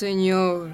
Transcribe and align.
Señor, 0.00 0.70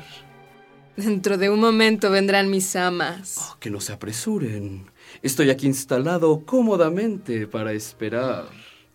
dentro 0.96 1.36
de 1.36 1.50
un 1.50 1.58
momento 1.58 2.12
vendrán 2.12 2.48
mis 2.48 2.76
amas. 2.76 3.38
Oh, 3.40 3.56
que 3.58 3.70
no 3.70 3.80
se 3.80 3.92
apresuren. 3.92 4.86
Estoy 5.20 5.50
aquí 5.50 5.66
instalado 5.66 6.44
cómodamente 6.46 7.48
para 7.48 7.72
esperar. 7.72 8.44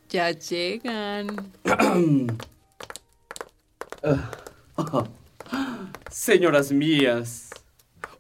Ya 0.08 0.32
llegan. 0.32 1.52
Señoras 6.10 6.72
mías, 6.72 7.50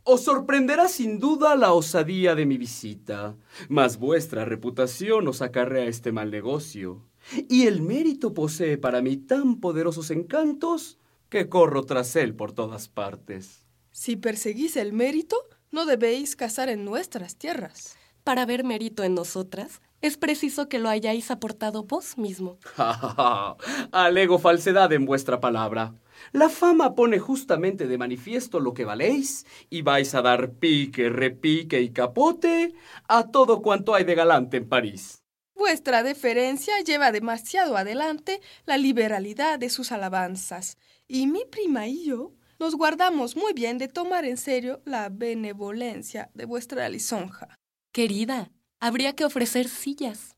os 0.03 0.25
sorprenderá 0.25 0.89
sin 0.89 1.17
duda 1.17 1.55
la 1.55 1.71
osadía 1.71 2.35
de 2.35 2.45
mi 2.45 2.57
visita, 2.57 3.37
mas 3.69 3.97
vuestra 3.97 4.43
reputación 4.43 5.29
os 5.29 5.41
acarrea 5.41 5.85
este 5.85 6.11
mal 6.11 6.29
negocio, 6.29 7.05
y 7.47 7.67
el 7.67 7.81
mérito 7.81 8.33
posee 8.33 8.77
para 8.77 9.01
mí 9.01 9.15
tan 9.15 9.61
poderosos 9.61 10.11
encantos 10.11 10.97
que 11.31 11.47
corro 11.47 11.83
tras 11.85 12.15
él 12.17 12.35
por 12.35 12.51
todas 12.51 12.89
partes. 12.89 13.63
Si 13.91 14.17
perseguís 14.17 14.75
el 14.75 14.91
mérito, 14.91 15.37
no 15.71 15.85
debéis 15.85 16.35
cazar 16.35 16.69
en 16.69 16.83
nuestras 16.83 17.37
tierras. 17.37 17.95
Para 18.25 18.45
ver 18.45 18.65
mérito 18.65 19.03
en 19.03 19.15
nosotras, 19.15 19.81
es 20.01 20.17
preciso 20.17 20.67
que 20.67 20.77
lo 20.77 20.89
hayáis 20.89 21.31
aportado 21.31 21.83
vos 21.85 22.17
mismo. 22.17 22.59
Alego 23.91 24.39
falsedad 24.39 24.91
en 24.91 25.05
vuestra 25.05 25.39
palabra. 25.39 25.95
La 26.33 26.49
fama 26.49 26.95
pone 26.95 27.17
justamente 27.17 27.87
de 27.87 27.97
manifiesto 27.97 28.59
lo 28.59 28.73
que 28.73 28.83
valéis 28.83 29.45
y 29.69 29.83
vais 29.83 30.13
a 30.13 30.21
dar 30.21 30.51
pique, 30.51 31.09
repique 31.09 31.81
y 31.81 31.91
capote 31.91 32.73
a 33.07 33.27
todo 33.31 33.61
cuanto 33.61 33.95
hay 33.95 34.03
de 34.03 34.15
galante 34.15 34.57
en 34.57 34.67
París. 34.67 35.23
Vuestra 35.55 36.03
deferencia 36.03 36.73
lleva 36.81 37.11
demasiado 37.11 37.77
adelante 37.77 38.41
la 38.65 38.77
liberalidad 38.77 39.59
de 39.59 39.69
sus 39.69 39.91
alabanzas, 39.91 40.77
y 41.11 41.27
mi 41.27 41.43
prima 41.43 41.87
y 41.87 42.05
yo 42.05 42.31
nos 42.57 42.75
guardamos 42.75 43.35
muy 43.35 43.51
bien 43.51 43.77
de 43.77 43.89
tomar 43.89 44.23
en 44.23 44.37
serio 44.37 44.81
la 44.85 45.09
benevolencia 45.09 46.31
de 46.33 46.45
vuestra 46.45 46.87
lisonja. 46.87 47.59
Querida, 47.91 48.49
habría 48.79 49.13
que 49.13 49.25
ofrecer 49.25 49.67
sillas. 49.67 50.37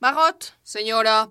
Marot, 0.00 0.58
Señora. 0.62 1.30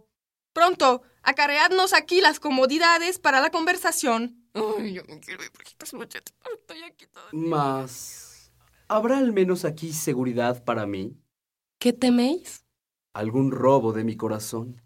pronto, 0.53 1.02
acarreadnos 1.23 1.94
aquí 1.94 2.22
las 2.22 2.40
comodidades 2.40 3.17
para 3.17 3.42
la 3.42 3.50
conversación. 3.50 4.47
Ay, 4.53 4.94
yo 4.94 5.02
me 5.08 5.20
quiero 5.20 5.44
ir 5.44 5.52
porque 5.52 5.72
estoy 5.80 6.84
aquí 6.84 7.08
todo. 7.08 7.23
Mas, 7.31 8.52
¿habrá 8.88 9.17
al 9.17 9.34
menos 9.34 9.66
aquí 9.66 9.94
seguridad 9.94 10.64
para 10.64 10.86
mí? 10.86 11.17
¿Qué 11.80 11.92
teméis? 11.92 12.66
¿Algún 13.14 13.50
robo 13.50 13.94
de 13.94 14.03
mi 14.03 14.16
corazón? 14.16 14.80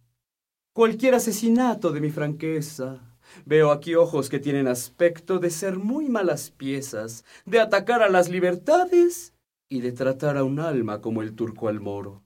¿Cualquier 0.72 1.16
asesinato 1.16 1.92
de 1.92 2.00
mi 2.00 2.12
franqueza? 2.12 3.13
Veo 3.46 3.72
aquí 3.72 3.96
ojos 3.96 4.30
que 4.30 4.40
tienen 4.40 4.68
aspecto 4.68 5.40
de 5.40 5.50
ser 5.50 5.78
muy 5.78 6.10
malas 6.10 6.52
piezas, 6.52 7.26
de 7.46 7.60
atacar 7.60 8.02
a 8.04 8.10
las 8.10 8.30
libertades 8.30 9.34
y 9.70 9.82
de 9.82 9.92
tratar 9.92 10.38
a 10.38 10.44
un 10.44 10.60
alma 10.60 11.02
como 11.02 11.22
el 11.22 11.36
turco 11.36 11.68
al 11.68 11.80
moro. 11.80 12.24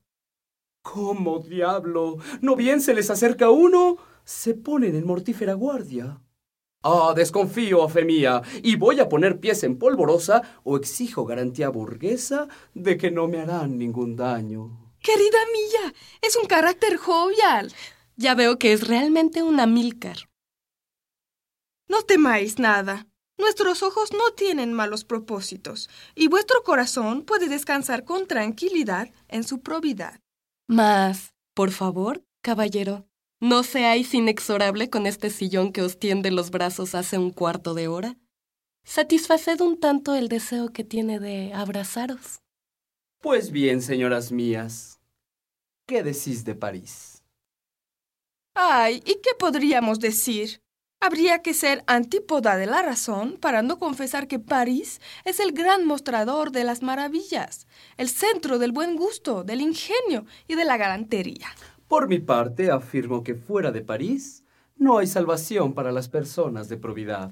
¿Cómo, 0.82 1.40
diablo? 1.40 2.18
¿No 2.42 2.56
bien 2.56 2.82
se 2.82 2.94
les 2.94 3.10
acerca 3.10 3.50
uno? 3.50 3.98
Se 4.24 4.54
ponen 4.54 4.96
en 4.96 5.06
mortífera 5.06 5.54
guardia. 5.54 6.22
Ah, 6.84 7.14
desconfío, 7.16 7.84
a 7.84 7.90
fe 7.90 8.06
mía, 8.06 8.42
y 8.64 8.76
voy 8.76 9.00
a 9.00 9.10
poner 9.10 9.40
pies 9.40 9.64
en 9.64 9.78
polvorosa 9.78 10.42
o 10.64 10.78
exijo 10.78 11.26
garantía 11.26 11.70
burguesa 11.70 12.48
de 12.74 12.98
que 12.98 13.12
no 13.12 13.28
me 13.28 13.40
harán 13.40 13.78
ningún 13.78 14.16
daño. 14.16 14.94
Querida 15.02 15.40
mía, 15.52 15.94
es 16.22 16.38
un 16.38 16.48
carácter 16.48 16.98
jovial. 16.98 17.74
Ya 18.16 18.36
veo 18.36 18.58
que 18.58 18.74
es 18.74 18.88
realmente 18.88 19.44
una 19.44 19.68
Milcar. 19.68 20.27
No 21.88 22.02
temáis 22.02 22.60
nada. 22.60 23.08
Nuestros 23.38 23.84
ojos 23.84 24.12
no 24.14 24.34
tienen 24.36 24.74
malos 24.74 25.04
propósitos, 25.04 25.90
y 26.16 26.28
vuestro 26.28 26.64
corazón 26.64 27.24
puede 27.24 27.50
descansar 27.50 28.04
con 28.04 28.28
tranquilidad 28.28 29.12
en 29.28 29.44
su 29.44 29.62
probidad. 29.62 30.20
Mas, 30.68 31.34
por 31.54 31.72
favor, 31.72 32.24
caballero, 32.42 33.06
no 33.40 33.62
seáis 33.62 34.14
inexorable 34.16 34.90
con 34.90 35.06
este 35.06 35.30
sillón 35.30 35.72
que 35.72 35.84
os 35.84 36.00
tiende 36.00 36.32
los 36.32 36.50
brazos 36.50 36.96
hace 36.96 37.20
un 37.20 37.30
cuarto 37.30 37.76
de 37.76 37.88
hora. 37.88 38.18
Satisfaced 38.84 39.62
un 39.62 39.80
tanto 39.80 40.16
el 40.16 40.30
deseo 40.30 40.70
que 40.74 40.84
tiene 40.84 41.20
de 41.20 41.54
abrazaros. 41.54 42.42
Pues 43.22 43.52
bien, 43.52 43.82
señoras 43.82 44.32
mías, 44.32 45.00
¿qué 45.86 46.02
decís 46.02 46.44
de 46.46 46.56
París? 46.56 47.24
Ay, 48.56 49.04
¿y 49.06 49.16
qué 49.16 49.32
podríamos 49.38 50.00
decir? 50.00 50.62
Habría 51.00 51.44
que 51.44 51.54
ser 51.54 51.84
antípoda 51.86 52.58
de 52.58 52.66
la 52.66 52.82
razón 52.82 53.38
para 53.40 53.62
no 53.62 53.78
confesar 53.78 54.28
que 54.28 54.40
París 54.40 55.00
es 55.26 55.40
el 55.40 55.52
gran 55.52 55.86
mostrador 55.86 56.52
de 56.52 56.64
las 56.64 56.82
maravillas, 56.82 57.68
el 57.98 58.10
centro 58.10 58.58
del 58.58 58.72
buen 58.72 58.96
gusto, 58.96 59.44
del 59.44 59.62
ingenio 59.62 60.26
y 60.48 60.56
de 60.56 60.66
la 60.66 60.76
galantería. 60.76 61.48
Por 61.88 62.08
mi 62.08 62.20
parte, 62.20 62.72
afirmo 62.72 63.24
que 63.24 63.36
fuera 63.36 63.72
de 63.72 63.82
París 63.82 64.44
no 64.76 64.98
hay 64.98 65.08
salvación 65.08 65.74
para 65.74 65.92
las 65.92 66.10
personas 66.10 66.68
de 66.68 66.78
probidad. 66.78 67.32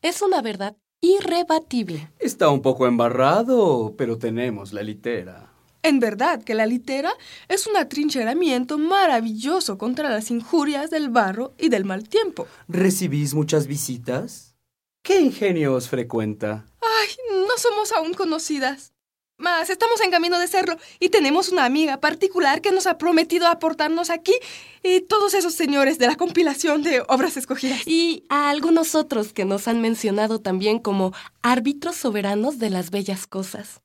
Es 0.00 0.22
una 0.22 0.40
verdad 0.40 0.76
irrebatible. 1.00 2.08
Está 2.20 2.50
un 2.50 2.62
poco 2.62 2.86
embarrado, 2.86 3.94
pero 3.98 4.16
tenemos 4.16 4.72
la 4.72 4.82
litera. 4.82 5.55
En 5.86 6.00
verdad 6.00 6.42
que 6.42 6.56
la 6.56 6.66
litera 6.66 7.12
es 7.46 7.68
un 7.68 7.76
atrincheramiento 7.76 8.76
maravilloso 8.76 9.78
contra 9.78 10.10
las 10.10 10.32
injurias 10.32 10.90
del 10.90 11.10
barro 11.10 11.54
y 11.58 11.68
del 11.68 11.84
mal 11.84 12.08
tiempo. 12.08 12.48
¿Recibís 12.66 13.34
muchas 13.34 13.68
visitas? 13.68 14.56
¿Qué 15.04 15.20
ingenio 15.20 15.74
os 15.74 15.88
frecuenta? 15.88 16.66
Ay, 16.80 17.14
no 17.30 17.56
somos 17.56 17.92
aún 17.92 18.14
conocidas. 18.14 18.94
Mas 19.38 19.70
estamos 19.70 20.00
en 20.00 20.10
camino 20.10 20.40
de 20.40 20.48
serlo 20.48 20.76
y 20.98 21.10
tenemos 21.10 21.50
una 21.50 21.64
amiga 21.64 22.00
particular 22.00 22.62
que 22.62 22.72
nos 22.72 22.88
ha 22.88 22.98
prometido 22.98 23.46
aportarnos 23.46 24.10
aquí 24.10 24.34
y 24.82 25.02
todos 25.02 25.34
esos 25.34 25.54
señores 25.54 25.98
de 25.98 26.08
la 26.08 26.16
compilación 26.16 26.82
de 26.82 27.04
obras 27.06 27.36
escogidas. 27.36 27.86
Y 27.86 28.24
a 28.28 28.50
algunos 28.50 28.96
otros 28.96 29.32
que 29.32 29.44
nos 29.44 29.68
han 29.68 29.80
mencionado 29.80 30.40
también 30.40 30.80
como 30.80 31.12
árbitros 31.42 31.94
soberanos 31.94 32.58
de 32.58 32.70
las 32.70 32.90
bellas 32.90 33.28
cosas. 33.28 33.82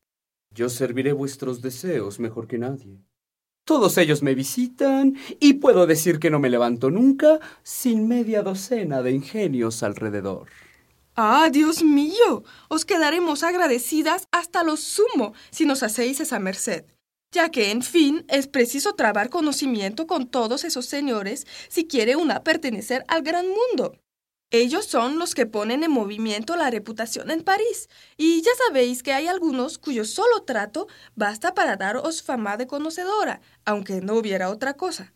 Yo 0.53 0.69
serviré 0.69 1.13
vuestros 1.13 1.61
deseos 1.61 2.19
mejor 2.19 2.47
que 2.47 2.57
nadie. 2.57 2.99
Todos 3.65 3.97
ellos 3.97 4.21
me 4.21 4.35
visitan 4.35 5.15
y 5.39 5.53
puedo 5.53 5.87
decir 5.87 6.19
que 6.19 6.29
no 6.29 6.39
me 6.39 6.49
levanto 6.49 6.89
nunca 6.89 7.39
sin 7.63 8.07
media 8.07 8.41
docena 8.41 9.01
de 9.01 9.11
ingenios 9.11 9.81
alrededor. 9.81 10.49
Ah, 11.15 11.49
Dios 11.51 11.83
mío, 11.83 12.43
os 12.67 12.83
quedaremos 12.83 13.43
agradecidas 13.43 14.27
hasta 14.31 14.63
lo 14.63 14.77
sumo 14.77 15.33
si 15.51 15.65
nos 15.65 15.83
hacéis 15.83 16.19
esa 16.19 16.39
merced, 16.39 16.85
ya 17.31 17.49
que, 17.49 17.71
en 17.71 17.81
fin, 17.81 18.25
es 18.27 18.47
preciso 18.47 18.93
trabar 18.93 19.29
conocimiento 19.29 20.07
con 20.07 20.27
todos 20.27 20.63
esos 20.63 20.85
señores 20.85 21.47
si 21.69 21.87
quiere 21.87 22.15
una 22.15 22.43
pertenecer 22.43 23.05
al 23.07 23.21
gran 23.21 23.45
mundo. 23.47 23.93
Ellos 24.53 24.85
son 24.85 25.17
los 25.17 25.33
que 25.33 25.45
ponen 25.45 25.81
en 25.81 25.91
movimiento 25.91 26.57
la 26.57 26.69
reputación 26.69 27.31
en 27.31 27.41
París, 27.41 27.87
y 28.17 28.41
ya 28.41 28.51
sabéis 28.67 29.01
que 29.01 29.13
hay 29.13 29.27
algunos 29.27 29.77
cuyo 29.77 30.03
solo 30.03 30.43
trato 30.43 30.89
basta 31.15 31.53
para 31.53 31.77
daros 31.77 32.21
fama 32.21 32.57
de 32.57 32.67
conocedora, 32.67 33.39
aunque 33.63 34.01
no 34.01 34.15
hubiera 34.15 34.49
otra 34.49 34.73
cosa. 34.73 35.13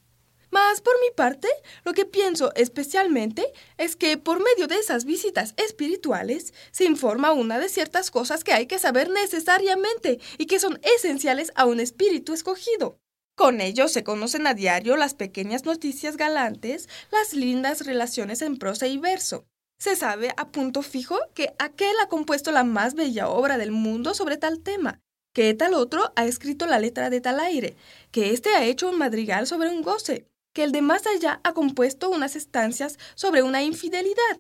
Mas 0.52 0.80
por 0.80 0.94
mi 1.02 1.12
parte, 1.14 1.50
lo 1.84 1.92
que 1.92 2.06
pienso 2.06 2.54
especialmente 2.56 3.52
es 3.78 3.98
que 3.98 4.18
por 4.18 4.42
medio 4.42 4.68
de 4.68 4.76
esas 4.76 5.04
visitas 5.04 5.54
espirituales 5.58 6.54
se 6.72 6.86
informa 6.86 7.34
una 7.34 7.60
de 7.60 7.68
ciertas 7.68 8.12
cosas 8.12 8.42
que 8.46 8.54
hay 8.54 8.68
que 8.68 8.80
saber 8.80 9.10
necesariamente 9.10 10.22
y 10.38 10.46
que 10.46 10.62
son 10.62 10.80
esenciales 10.96 11.52
a 11.56 11.66
un 11.66 11.82
espíritu 11.82 12.34
escogido. 12.34 13.02
Con 13.36 13.60
ello 13.60 13.90
se 13.90 14.06
conocen 14.06 14.48
a 14.48 14.54
diario 14.54 14.96
las 14.96 15.14
pequeñas 15.14 15.66
noticias 15.66 16.16
galantes, 16.16 16.88
las 17.12 17.34
lindas 17.34 17.86
relaciones 17.86 18.42
en 18.42 18.58
prosa 18.58 18.88
y 18.88 18.98
verso. 18.98 19.46
Se 19.78 19.98
sabe 19.98 20.34
a 20.38 20.52
punto 20.52 20.82
fijo 20.82 21.20
que 21.34 21.54
aquel 21.60 21.94
ha 22.02 22.08
compuesto 22.08 22.54
la 22.54 22.64
más 22.64 22.96
bella 22.96 23.28
obra 23.28 23.58
del 23.58 23.72
mundo 23.72 24.14
sobre 24.14 24.38
tal 24.38 24.62
tema, 24.62 25.02
que 25.34 25.54
tal 25.54 25.74
otro 25.74 26.14
ha 26.16 26.26
escrito 26.26 26.66
la 26.66 26.80
letra 26.80 27.10
de 27.10 27.20
tal 27.20 27.42
aire, 27.42 27.76
que 28.12 28.32
éste 28.32 28.56
ha 28.56 28.64
hecho 28.64 28.90
un 28.90 28.98
madrigal 28.98 29.48
sobre 29.48 29.70
un 29.70 29.82
goce, 29.82 30.26
que 30.54 30.64
el 30.64 30.72
de 30.72 30.82
más 30.82 31.06
allá 31.06 31.42
ha 31.44 31.54
compuesto 31.54 32.10
unas 32.10 32.38
estancias 32.38 32.98
sobre 33.16 33.44
una 33.44 33.64
infidelidad, 33.64 34.40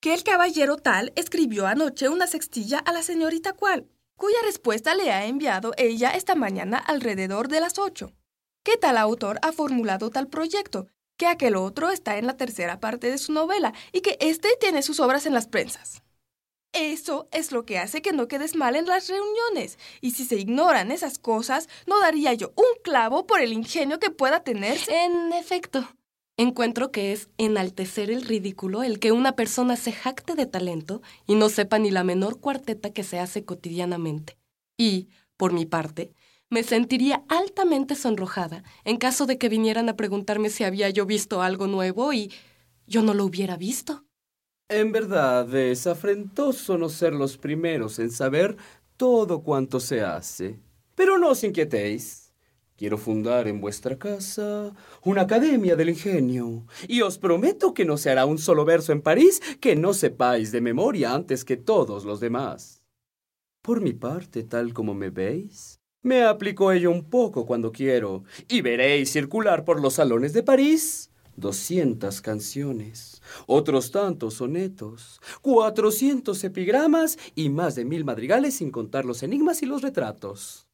que 0.00 0.12
el 0.12 0.24
caballero 0.24 0.76
tal 0.76 1.12
escribió 1.14 1.68
anoche 1.68 2.08
una 2.08 2.26
sextilla 2.26 2.80
a 2.80 2.92
la 2.92 3.04
señorita 3.04 3.52
cual, 3.52 3.86
cuya 4.18 4.36
respuesta 4.44 4.94
le 4.94 5.10
ha 5.10 5.24
enviado 5.24 5.72
ella 5.78 6.10
esta 6.10 6.34
mañana 6.34 6.76
alrededor 6.76 7.48
de 7.48 7.60
las 7.60 7.78
ocho. 7.78 8.12
Que 8.64 8.76
tal 8.76 8.98
autor 8.98 9.38
ha 9.40 9.52
formulado 9.52 10.10
tal 10.10 10.28
proyecto, 10.28 10.88
que 11.16 11.26
aquel 11.26 11.56
otro 11.56 11.90
está 11.90 12.18
en 12.18 12.26
la 12.26 12.36
tercera 12.36 12.80
parte 12.80 13.10
de 13.10 13.16
su 13.16 13.32
novela 13.32 13.72
y 13.92 14.02
que 14.02 14.18
éste 14.20 14.48
tiene 14.60 14.82
sus 14.82 15.00
obras 15.00 15.24
en 15.24 15.32
las 15.32 15.46
prensas. 15.46 16.02
Eso 16.72 17.28
es 17.32 17.50
lo 17.50 17.64
que 17.64 17.78
hace 17.78 18.02
que 18.02 18.12
no 18.12 18.28
quedes 18.28 18.54
mal 18.54 18.76
en 18.76 18.86
las 18.86 19.08
reuniones, 19.08 19.78
y 20.02 20.10
si 20.10 20.26
se 20.26 20.36
ignoran 20.36 20.92
esas 20.92 21.18
cosas, 21.18 21.68
no 21.86 21.98
daría 21.98 22.34
yo 22.34 22.52
un 22.56 22.82
clavo 22.84 23.26
por 23.26 23.40
el 23.40 23.54
ingenio 23.54 23.98
que 23.98 24.10
pueda 24.10 24.44
tenerse. 24.44 24.94
En 25.04 25.32
efecto, 25.32 25.88
Encuentro 26.40 26.92
que 26.92 27.10
es 27.10 27.28
enaltecer 27.36 28.12
el 28.12 28.22
ridículo 28.22 28.84
el 28.84 29.00
que 29.00 29.10
una 29.10 29.32
persona 29.32 29.74
se 29.74 29.90
jacte 29.90 30.36
de 30.36 30.46
talento 30.46 31.02
y 31.26 31.34
no 31.34 31.48
sepa 31.48 31.80
ni 31.80 31.90
la 31.90 32.04
menor 32.04 32.38
cuarteta 32.38 32.92
que 32.92 33.02
se 33.02 33.18
hace 33.18 33.44
cotidianamente. 33.44 34.38
Y, 34.76 35.08
por 35.36 35.52
mi 35.52 35.66
parte, 35.66 36.12
me 36.48 36.62
sentiría 36.62 37.24
altamente 37.28 37.96
sonrojada 37.96 38.62
en 38.84 38.98
caso 38.98 39.26
de 39.26 39.36
que 39.36 39.48
vinieran 39.48 39.88
a 39.88 39.96
preguntarme 39.96 40.48
si 40.48 40.62
había 40.62 40.88
yo 40.90 41.06
visto 41.06 41.42
algo 41.42 41.66
nuevo 41.66 42.12
y 42.12 42.32
yo 42.86 43.02
no 43.02 43.14
lo 43.14 43.24
hubiera 43.24 43.56
visto. 43.56 44.04
En 44.68 44.92
verdad 44.92 45.52
es 45.56 45.88
afrentoso 45.88 46.78
no 46.78 46.88
ser 46.88 47.14
los 47.14 47.36
primeros 47.36 47.98
en 47.98 48.12
saber 48.12 48.56
todo 48.96 49.42
cuanto 49.42 49.80
se 49.80 50.02
hace. 50.02 50.60
Pero 50.94 51.18
no 51.18 51.30
os 51.30 51.42
inquietéis. 51.42 52.27
Quiero 52.78 52.96
fundar 52.96 53.48
en 53.48 53.60
vuestra 53.60 53.98
casa 53.98 54.72
una 55.02 55.22
academia 55.22 55.74
del 55.74 55.88
ingenio, 55.88 56.64
y 56.86 57.00
os 57.00 57.18
prometo 57.18 57.74
que 57.74 57.84
no 57.84 57.96
se 57.96 58.08
hará 58.08 58.24
un 58.24 58.38
solo 58.38 58.64
verso 58.64 58.92
en 58.92 59.02
París 59.02 59.42
que 59.60 59.74
no 59.74 59.92
sepáis 59.94 60.52
de 60.52 60.60
memoria 60.60 61.12
antes 61.12 61.44
que 61.44 61.56
todos 61.56 62.04
los 62.04 62.20
demás. 62.20 62.84
Por 63.62 63.80
mi 63.80 63.94
parte, 63.94 64.44
tal 64.44 64.72
como 64.72 64.94
me 64.94 65.10
veis, 65.10 65.80
me 66.02 66.22
aplico 66.22 66.70
ello 66.70 66.92
un 66.92 67.10
poco 67.10 67.46
cuando 67.46 67.72
quiero, 67.72 68.22
y 68.46 68.60
veréis 68.60 69.10
circular 69.10 69.64
por 69.64 69.82
los 69.82 69.94
salones 69.94 70.32
de 70.32 70.44
París 70.44 71.10
doscientas 71.34 72.20
canciones, 72.20 73.22
otros 73.46 73.90
tantos 73.90 74.34
sonetos, 74.34 75.20
cuatrocientos 75.40 76.42
epigramas 76.44 77.18
y 77.34 77.48
más 77.48 77.74
de 77.76 77.84
mil 77.84 78.04
madrigales 78.04 78.54
sin 78.54 78.70
contar 78.70 79.04
los 79.04 79.22
enigmas 79.22 79.62
y 79.62 79.66
los 79.66 79.82
retratos. 79.82 80.67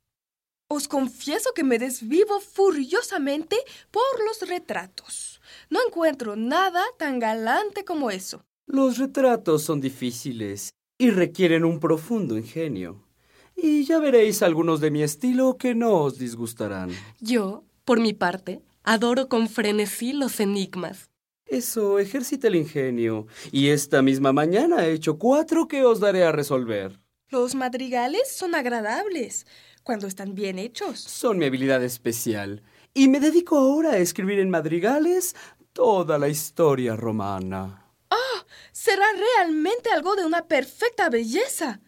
Os 0.77 0.89
confieso 0.89 1.53
que 1.55 1.63
me 1.63 1.79
desvivo 1.79 2.41
furiosamente 2.41 3.57
por 3.93 4.03
los 4.27 4.49
retratos. 4.49 5.41
No 5.71 5.79
encuentro 5.87 6.35
nada 6.35 6.83
tan 6.99 7.21
galante 7.21 7.85
como 7.85 8.11
eso. 8.11 8.43
Los 8.67 8.99
retratos 8.99 9.63
son 9.63 9.81
difíciles 9.81 10.71
y 10.99 11.11
requieren 11.11 11.65
un 11.65 11.79
profundo 11.79 12.37
ingenio. 12.37 13.07
Y 13.55 13.85
ya 13.85 14.01
veréis 14.01 14.43
algunos 14.43 14.81
de 14.81 14.91
mi 14.91 15.05
estilo 15.05 15.59
que 15.59 15.77
no 15.77 15.93
os 16.01 16.19
disgustarán. 16.19 16.91
Yo, 17.21 17.63
por 17.85 18.01
mi 18.01 18.13
parte, 18.13 18.61
adoro 18.83 19.29
con 19.29 19.49
frenesí 19.49 20.13
los 20.13 20.41
enigmas. 20.41 21.09
Eso 21.47 22.01
ejercita 22.01 22.49
el 22.49 22.57
ingenio, 22.57 23.29
y 23.53 23.69
esta 23.69 24.03
misma 24.03 24.33
mañana 24.33 24.85
he 24.85 24.93
hecho 24.93 25.19
cuatro 25.19 25.69
que 25.69 25.85
os 25.85 26.01
daré 26.01 26.25
a 26.25 26.33
resolver. 26.33 26.99
Los 27.29 27.55
madrigales 27.55 28.35
son 28.35 28.57
agradables 28.57 29.47
cuando 29.85 30.09
están 30.09 30.35
bien 30.35 30.59
hechos. 30.59 30.99
Son 30.99 31.39
mi 31.39 31.45
habilidad 31.45 31.85
especial, 31.85 32.63
y 32.93 33.09
me 33.09 33.21
dedico 33.21 33.57
ahora 33.57 33.91
a 33.91 33.99
escribir 33.99 34.41
en 34.41 34.51
madrigales 34.51 35.37
toda 35.73 36.19
la 36.19 36.29
historia 36.29 36.97
romana. 36.97 37.93
¡Ah! 38.11 38.47
será 38.73 39.05
realmente 39.13 39.91
algo 39.91 40.17
de 40.17 40.25
una 40.25 40.49
perfecta 40.49 41.09
belleza. 41.11 41.81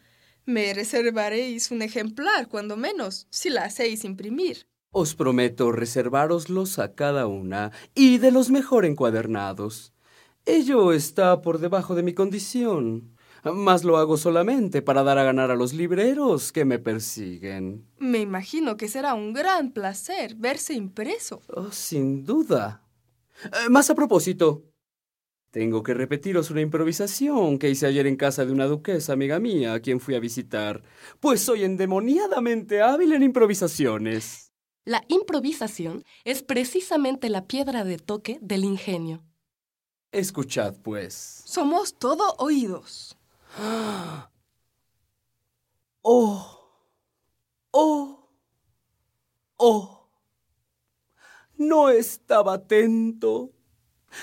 Me 0.45 0.73
reservaréis 0.75 1.71
un 1.71 1.83
ejemplar, 1.83 2.49
cuando 2.49 2.77
menos, 2.77 3.27
si 3.31 3.51
la 3.51 3.65
hacéis 3.65 4.05
imprimir. 4.05 4.69
Os 4.93 5.15
prometo 5.15 5.73
reservároslos 5.73 6.79
a 6.79 6.95
cada 6.95 7.27
una, 7.27 7.73
y 7.95 8.19
de 8.19 8.31
los 8.31 8.51
mejor 8.51 8.85
encuadernados. 8.85 9.93
Ello 10.45 10.93
está 10.93 11.41
por 11.43 11.59
debajo 11.59 11.95
de 11.95 12.05
mi 12.05 12.15
condición 12.15 13.16
mas 13.45 13.85
lo 13.85 13.97
hago 13.97 14.17
solamente 14.17 14.83
para 14.83 15.03
dar 15.03 15.19
a 15.19 15.25
ganar 15.25 15.51
a 15.51 15.57
los 15.57 15.73
libreros 15.73 16.53
que 16.53 16.65
me 16.65 16.79
persiguen. 16.79 17.87
Me 17.99 18.19
imagino 18.21 18.77
que 18.77 18.89
será 18.89 19.15
un 19.15 19.33
gran 19.33 19.73
placer 19.73 20.35
verse 20.37 20.75
impreso. 20.75 21.43
Oh, 21.49 21.71
sin 21.71 22.25
duda. 22.25 22.83
Eh, 23.45 23.69
más 23.69 23.91
a 23.91 23.95
propósito, 23.95 24.65
tengo 25.51 25.83
que 25.83 25.95
repetiros 25.95 26.51
una 26.51 26.61
improvisación 26.61 27.59
que 27.59 27.71
hice 27.71 27.87
ayer 27.87 28.07
en 28.07 28.17
casa 28.17 28.45
de 28.45 28.53
una 28.53 28.67
duquesa 28.67 29.15
amiga 29.15 29.39
mía 29.39 29.73
a 29.73 29.81
quien 29.81 30.01
fui 30.01 30.15
a 30.15 30.21
visitar, 30.21 30.83
pues 31.21 31.41
soy 31.41 31.65
endemoniadamente 31.65 32.83
hábil 32.83 33.13
en 33.15 33.23
improvisaciones. 33.23 34.53
La 34.85 35.03
improvisación 35.09 36.05
es 36.25 36.43
precisamente 36.43 37.31
la 37.31 37.47
piedra 37.47 37.85
de 37.85 37.99
toque 37.99 38.39
del 38.43 38.65
ingenio. 38.65 39.25
Escuchad, 40.13 40.77
pues. 40.83 41.43
Somos 41.45 41.99
todo 41.99 42.37
oídos. 42.39 43.16
Oh, 46.09 46.71
oh, 47.73 48.31
oh. 49.57 50.09
No 51.59 51.89
estaba 51.89 52.55
atento. 52.55 53.51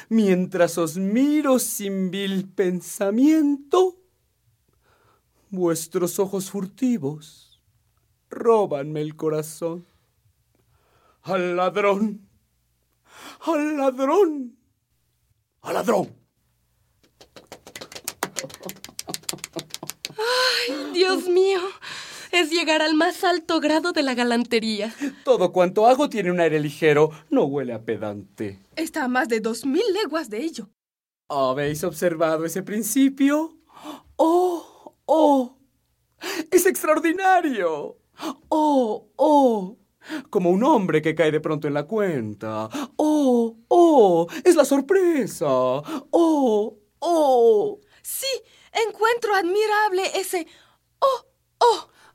Mientras 0.08 0.78
os 0.78 0.98
miro 0.98 1.60
sin 1.60 2.10
vil 2.10 2.48
pensamiento, 2.48 3.98
vuestros 5.50 6.20
ojos 6.20 6.50
furtivos 6.50 7.62
róbanme 8.30 9.02
el 9.02 9.16
corazón. 9.16 9.86
Al 11.24 11.56
ladrón, 11.56 12.28
al 13.42 13.78
ladrón, 13.78 14.58
al 15.62 15.74
ladrón. 15.74 16.23
Dios 20.94 21.28
mío, 21.28 21.60
es 22.32 22.52
llegar 22.52 22.82
al 22.82 22.94
más 22.94 23.24
alto 23.24 23.60
grado 23.60 23.92
de 23.92 24.04
la 24.04 24.14
galantería. 24.14 24.94
Todo 25.24 25.52
cuanto 25.52 25.88
hago 25.88 26.10
tiene 26.10 26.32
un 26.32 26.40
aire 26.40 26.60
ligero, 26.60 27.10
no 27.30 27.46
huele 27.46 27.74
a 27.74 27.84
pedante. 27.84 28.60
Está 28.76 29.06
a 29.06 29.08
más 29.08 29.28
de 29.28 29.40
dos 29.40 29.66
mil 29.66 29.84
leguas 29.94 30.30
de 30.30 30.44
ello. 30.44 30.70
¿Habéis 31.30 31.84
observado 31.84 32.46
ese 32.46 32.62
principio? 32.62 33.58
¡Oh! 34.16 34.96
¡Oh! 35.06 35.58
¡Es 36.52 36.66
extraordinario! 36.66 37.98
¡Oh! 38.50 39.10
¡Oh! 39.16 39.78
Como 40.30 40.52
un 40.52 40.64
hombre 40.64 41.02
que 41.02 41.16
cae 41.16 41.32
de 41.32 41.40
pronto 41.40 41.68
en 41.68 41.74
la 41.74 41.84
cuenta. 41.84 42.70
¡Oh! 42.98 43.58
¡Oh! 43.68 44.28
¡Es 44.44 44.56
la 44.56 44.66
sorpresa! 44.66 45.48
¡Oh! 45.48 46.78
¡Oh! 47.00 47.80
Sí, 48.02 48.28
encuentro 48.88 49.34
admirable 49.34 50.04
ese. 50.16 50.46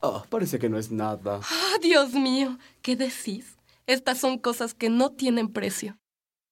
¡Oh! 0.00 0.22
Oh, 0.24 0.26
parece 0.28 0.58
que 0.58 0.68
no 0.68 0.78
es 0.78 0.90
nada. 0.90 1.40
¡Ah, 1.42 1.76
Dios 1.82 2.12
mío! 2.12 2.58
¿Qué 2.82 2.96
decís? 2.96 3.58
Estas 3.86 4.18
son 4.18 4.38
cosas 4.38 4.74
que 4.74 4.90
no 4.90 5.12
tienen 5.12 5.48
precio. 5.48 5.98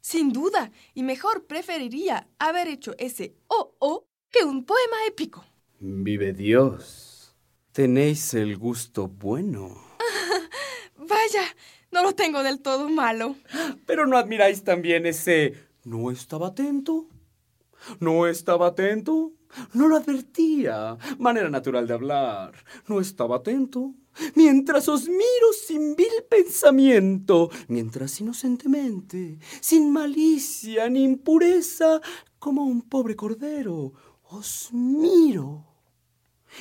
Sin 0.01 0.33
duda, 0.33 0.71
y 0.95 1.03
mejor 1.03 1.47
preferiría 1.47 2.29
haber 2.39 2.69
hecho 2.69 2.95
ese 2.99 3.35
oh 3.49 3.75
oh 3.79 4.07
que 4.31 4.45
un 4.45 4.65
poema 4.65 4.97
épico. 5.07 5.45
Vive 5.79 6.33
Dios. 6.33 7.37
Tenéis 7.73 8.33
el 8.35 8.57
gusto 8.57 9.09
bueno. 9.09 9.83
Vaya, 10.97 11.43
no 11.91 12.03
lo 12.03 12.15
tengo 12.15 12.43
del 12.43 12.61
todo 12.61 12.89
malo. 12.89 13.37
Pero 13.85 14.07
no 14.07 14.17
admiráis 14.17 14.65
también 14.65 15.07
ese 15.07 15.55
no 15.85 16.11
estaba 16.11 16.49
atento. 16.49 17.07
No 18.01 18.27
estaba 18.27 18.69
atento. 18.69 19.33
No 19.75 19.89
lo 19.89 19.97
advertía. 19.97 20.97
Manera 21.19 21.51
natural 21.51 21.87
de 21.87 21.95
hablar. 21.95 22.53
No 22.89 23.01
estaba 23.01 23.37
atento. 23.37 23.95
Mientras 24.35 24.89
os 24.89 25.09
miro 25.09 25.53
sin 25.67 25.95
vil 25.95 26.25
pensamiento, 26.29 27.51
mientras 27.69 28.19
inocentemente, 28.21 29.39
sin 29.61 29.93
malicia 29.93 30.89
ni 30.89 31.05
impureza, 31.05 32.01
como 32.39 32.65
un 32.65 32.81
pobre 32.83 33.15
cordero, 33.15 33.93
os 34.31 34.71
miro. 34.73 35.67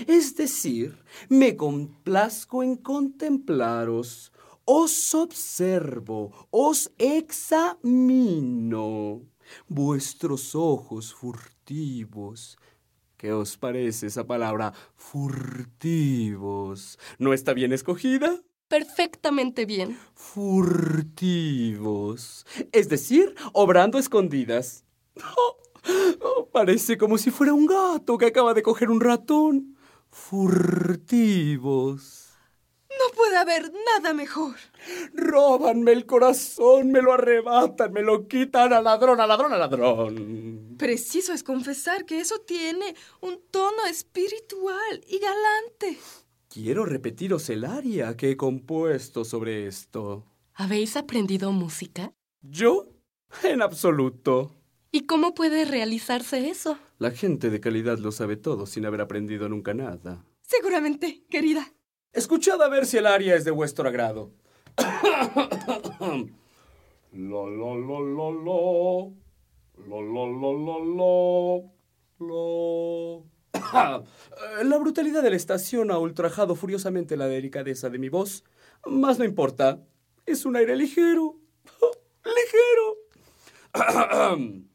Es 0.08 0.36
decir, 0.36 1.02
me 1.30 1.56
complazco 1.56 2.62
en 2.62 2.76
contemplaros, 2.76 4.34
os 4.66 5.16
observo, 5.16 6.48
os 6.50 6.92
examino. 6.98 8.02
Vuestros 9.68 10.56
ojos 10.56 11.14
furtivos, 11.14 12.58
¿Qué 13.26 13.34
os 13.34 13.58
parece 13.58 14.06
esa 14.06 14.28
palabra 14.28 14.72
furtivos? 14.98 17.00
¿No 17.18 17.34
está 17.34 17.54
bien 17.54 17.74
escogida? 17.74 18.40
Perfectamente 18.68 19.66
bien. 19.66 19.98
Furtivos. 20.14 21.16
Es 22.72 22.88
decir, 22.88 23.34
obrando 23.52 23.98
escondidas. 23.98 24.86
Oh, 26.22 26.48
parece 26.52 27.00
como 27.00 27.18
si 27.18 27.32
fuera 27.32 27.54
un 27.54 27.66
gato 27.68 28.18
que 28.20 28.26
acaba 28.28 28.54
de 28.54 28.62
coger 28.62 28.92
un 28.92 29.02
ratón. 29.02 29.76
Furtivos. 30.10 32.25
No 33.00 33.16
puede 33.16 33.38
haber 33.38 33.72
nada 33.74 34.14
mejor. 34.14 34.56
Róbanme 35.14 35.92
el 35.92 36.06
corazón, 36.06 36.92
me 36.92 37.02
lo 37.02 37.14
arrebatan, 37.14 37.92
me 37.92 38.02
lo 38.02 38.28
quitan 38.28 38.74
al 38.74 38.84
ladrón, 38.84 39.20
al 39.20 39.28
ladrón, 39.28 39.54
al 39.54 39.60
ladrón. 39.60 40.76
Preciso 40.78 41.34
es 41.34 41.44
confesar 41.44 42.06
que 42.06 42.20
eso 42.20 42.40
tiene 42.40 42.96
un 43.22 43.42
tono 43.52 43.86
espiritual 43.90 45.04
y 45.08 45.20
galante. 45.20 45.98
Quiero 46.50 46.86
repetiros 46.86 47.50
el 47.50 47.66
aria 47.66 48.16
que 48.16 48.32
he 48.32 48.38
compuesto 48.38 49.26
sobre 49.26 49.68
esto. 49.68 50.26
¿Habéis 50.54 50.96
aprendido 50.96 51.52
música? 51.52 52.14
¿Yo? 52.42 52.88
En 53.44 53.62
absoluto. 53.62 54.52
¿Y 54.92 55.02
cómo 55.02 55.34
puede 55.34 55.66
realizarse 55.66 56.50
eso? 56.50 56.78
La 57.00 57.12
gente 57.12 57.50
de 57.50 57.60
calidad 57.60 57.98
lo 57.98 58.14
sabe 58.14 58.38
todo 58.38 58.66
sin 58.66 58.86
haber 58.86 59.02
aprendido 59.02 59.50
nunca 59.50 59.74
nada. 59.74 60.24
Seguramente, 60.44 61.26
querida. 61.30 61.74
Escuchad 62.16 62.62
a 62.62 62.70
ver 62.70 62.86
si 62.86 62.98
el 62.98 63.08
aria 63.08 63.36
es 63.36 63.44
de 63.44 63.52
vuestro 63.52 63.90
agrado. 63.90 64.32
La 64.78 64.88
la 67.12 67.76
la 67.76 68.00
la 68.00 68.32
la. 68.46 69.12
La 69.90 70.00
la 70.02 70.24
la 70.42 70.50
la 70.66 70.78
la. 70.96 71.62
La. 73.62 74.04
La 74.64 74.78
brutalidad 74.78 75.22
de 75.24 75.30
la 75.30 75.36
estación 75.36 75.92
ha 75.92 75.98
ultrajado 75.98 76.56
furiosamente 76.56 77.18
la 77.18 77.28
delicadeza 77.28 77.90
de 77.90 78.00
mi 78.00 78.08
voz. 78.08 78.46
Mas 78.86 79.20
no 79.20 79.26
importa. 79.26 79.82
Es 80.26 80.46
un 80.46 80.56
aire 80.56 80.78
ligero. 80.78 81.36
Ligero. 82.24 82.96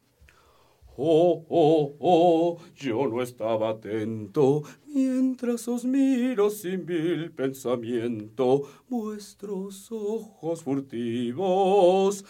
Oh, 1.02 1.46
oh, 1.48 1.96
oh, 1.98 2.58
yo 2.76 3.08
no 3.08 3.22
estaba 3.22 3.70
atento 3.70 4.64
mientras 4.86 5.66
os 5.66 5.82
miro 5.82 6.50
sin 6.50 6.84
vil 6.84 7.30
pensamiento. 7.30 8.68
Vuestros 8.86 9.90
ojos 9.90 10.62
furtivos 10.62 12.26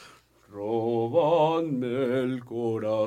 robanme 0.49 2.21
el 2.23 2.45
corazón. 2.45 3.01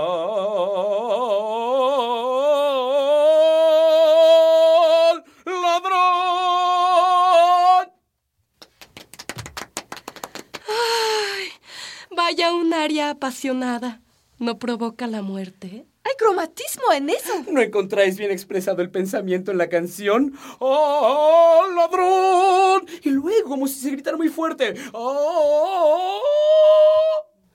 Apasionada. 12.80 14.00
¿No 14.38 14.58
provoca 14.58 15.06
la 15.06 15.20
muerte? 15.20 15.84
Hay 16.02 16.12
cromatismo 16.16 16.90
en 16.94 17.10
eso. 17.10 17.44
¿No 17.50 17.60
encontráis 17.60 18.16
bien 18.16 18.30
expresado 18.30 18.80
el 18.80 18.90
pensamiento 18.90 19.50
en 19.50 19.58
la 19.58 19.68
canción? 19.68 20.32
¡Oh, 20.60 21.66
ladrón! 21.76 22.86
Y 23.02 23.10
luego, 23.10 23.50
como 23.50 23.68
si 23.68 23.74
se 23.74 23.90
gritara 23.90 24.16
muy 24.16 24.30
fuerte. 24.30 24.72
¡Oh! 24.94 26.22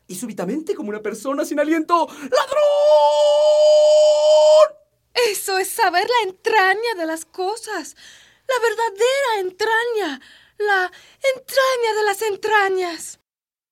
Y 0.05 0.13
súbitamente, 0.13 0.75
como 0.75 0.89
una 0.89 1.01
persona 1.01 1.44
sin 1.44 1.60
aliento. 1.60 2.08
¡Ladrón! 2.08 2.36
Eso 5.32 5.58
es 5.58 5.70
saber 5.70 6.08
la 6.08 6.29
entraña 6.29 6.94
de 6.98 7.08
las 7.08 7.25
cosas. 7.25 7.96
La 8.48 8.60
verdadera 8.62 9.39
entraña. 9.39 10.22
La 10.60 10.91
entraña 11.36 11.94
de 11.98 12.03
las 12.05 12.22
entrañas. 12.22 13.20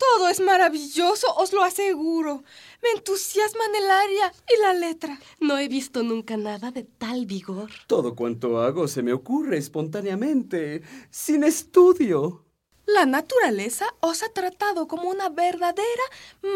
Todo 0.03 0.27
es 0.27 0.39
maravilloso, 0.39 1.27
os 1.38 1.53
lo 1.53 1.63
aseguro. 1.63 2.43
Me 2.81 2.89
entusiasman 2.98 3.75
el 3.75 3.89
aria 3.89 4.33
y 4.53 4.62
la 4.62 4.74
letra. 4.74 5.19
No 5.39 5.57
he 5.57 5.67
visto 5.67 6.03
nunca 6.03 6.36
nada 6.36 6.72
de 6.72 6.83
tal 6.83 7.25
vigor. 7.25 7.69
Todo 7.88 8.15
cuanto 8.15 8.62
hago 8.62 8.88
se 8.88 9.01
me 9.01 9.13
ocurre 9.13 9.57
espontáneamente, 9.57 10.83
sin 11.10 11.43
estudio. 11.43 12.43
La 12.86 13.05
naturaleza 13.05 13.86
os 14.01 14.24
ha 14.24 14.29
tratado 14.29 14.88
como 14.88 15.10
una 15.10 15.29
verdadera 15.29 16.03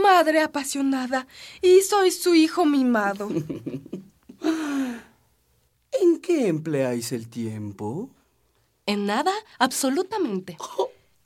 madre 0.03 0.41
apasionada 0.41 1.25
y 1.61 1.81
soy 1.81 2.11
su 2.11 2.35
hijo 2.35 2.65
mimado. 2.65 3.29
¿En 6.01 6.19
qué 6.21 6.47
empleáis 6.47 7.13
el 7.13 7.29
tiempo? 7.29 8.09
En 8.85 9.05
nada, 9.05 9.31
absolutamente. 9.57 10.57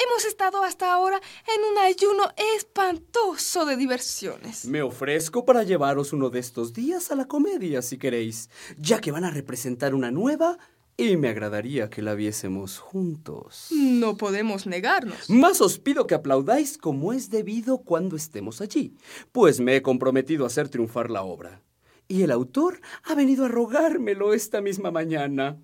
Hemos 0.06 0.26
estado 0.26 0.64
hasta 0.64 0.94
ahora 0.94 1.22
en 1.56 1.64
un 1.72 1.78
ayuno 1.78 2.24
espantoso 2.56 3.66
de 3.66 3.76
diversiones. 3.76 4.66
Me 4.66 4.82
ofrezco 4.82 5.46
para 5.46 5.64
llevaros 5.64 6.14
uno 6.14 6.30
de 6.30 6.40
estos 6.40 6.74
días 6.74 7.12
a 7.12 7.16
la 7.16 7.26
comedia, 7.26 7.82
si 7.82 7.98
queréis, 7.98 8.50
ya 8.78 9.00
que 9.00 9.12
van 9.12 9.26
a 9.26 9.32
representar 9.32 9.94
una 9.94 10.10
nueva 10.10 10.58
y 10.98 11.18
me 11.18 11.30
agradaría 11.30 11.90
que 11.90 12.02
la 12.02 12.16
viésemos 12.16 12.80
juntos. 12.80 13.68
No 13.72 14.18
podemos 14.18 14.66
negarnos. 14.66 15.30
Más 15.30 15.62
os 15.62 15.78
pido 15.78 16.08
que 16.08 16.16
aplaudáis 16.16 16.78
como 16.78 17.14
es 17.14 17.30
debido 17.30 17.80
cuando 17.80 18.16
estemos 18.16 18.62
allí, 18.62 18.96
pues 19.32 19.60
me 19.60 19.76
he 19.76 19.82
comprometido 19.82 20.46
a 20.46 20.48
hacer 20.48 20.70
triunfar 20.70 21.12
la 21.12 21.24
obra. 21.24 21.62
Y 22.08 22.24
el 22.24 22.32
autor 22.32 22.82
ha 23.04 23.14
venido 23.14 23.46
a 23.46 23.50
rogármelo 23.50 24.34
esta 24.34 24.62
misma 24.62 24.90
mañana. 24.90 25.60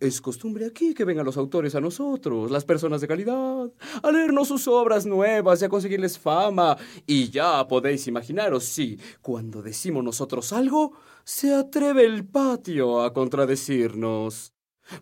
Es 0.00 0.20
costumbre 0.20 0.66
aquí 0.66 0.94
que 0.94 1.04
vengan 1.04 1.26
los 1.26 1.36
autores 1.36 1.74
a 1.74 1.80
nosotros, 1.80 2.50
las 2.50 2.64
personas 2.64 3.00
de 3.00 3.08
calidad, 3.08 3.70
a 4.02 4.10
leernos 4.10 4.48
sus 4.48 4.68
obras 4.68 5.06
nuevas 5.06 5.62
y 5.62 5.64
a 5.64 5.68
conseguirles 5.68 6.18
fama. 6.18 6.76
Y 7.06 7.30
ya 7.30 7.66
podéis 7.66 8.06
imaginaros 8.06 8.64
si, 8.64 8.98
cuando 9.20 9.62
decimos 9.62 10.04
nosotros 10.04 10.52
algo, 10.52 10.92
se 11.24 11.54
atreve 11.54 12.04
el 12.04 12.26
patio 12.26 13.02
a 13.02 13.12
contradecirnos. 13.12 14.52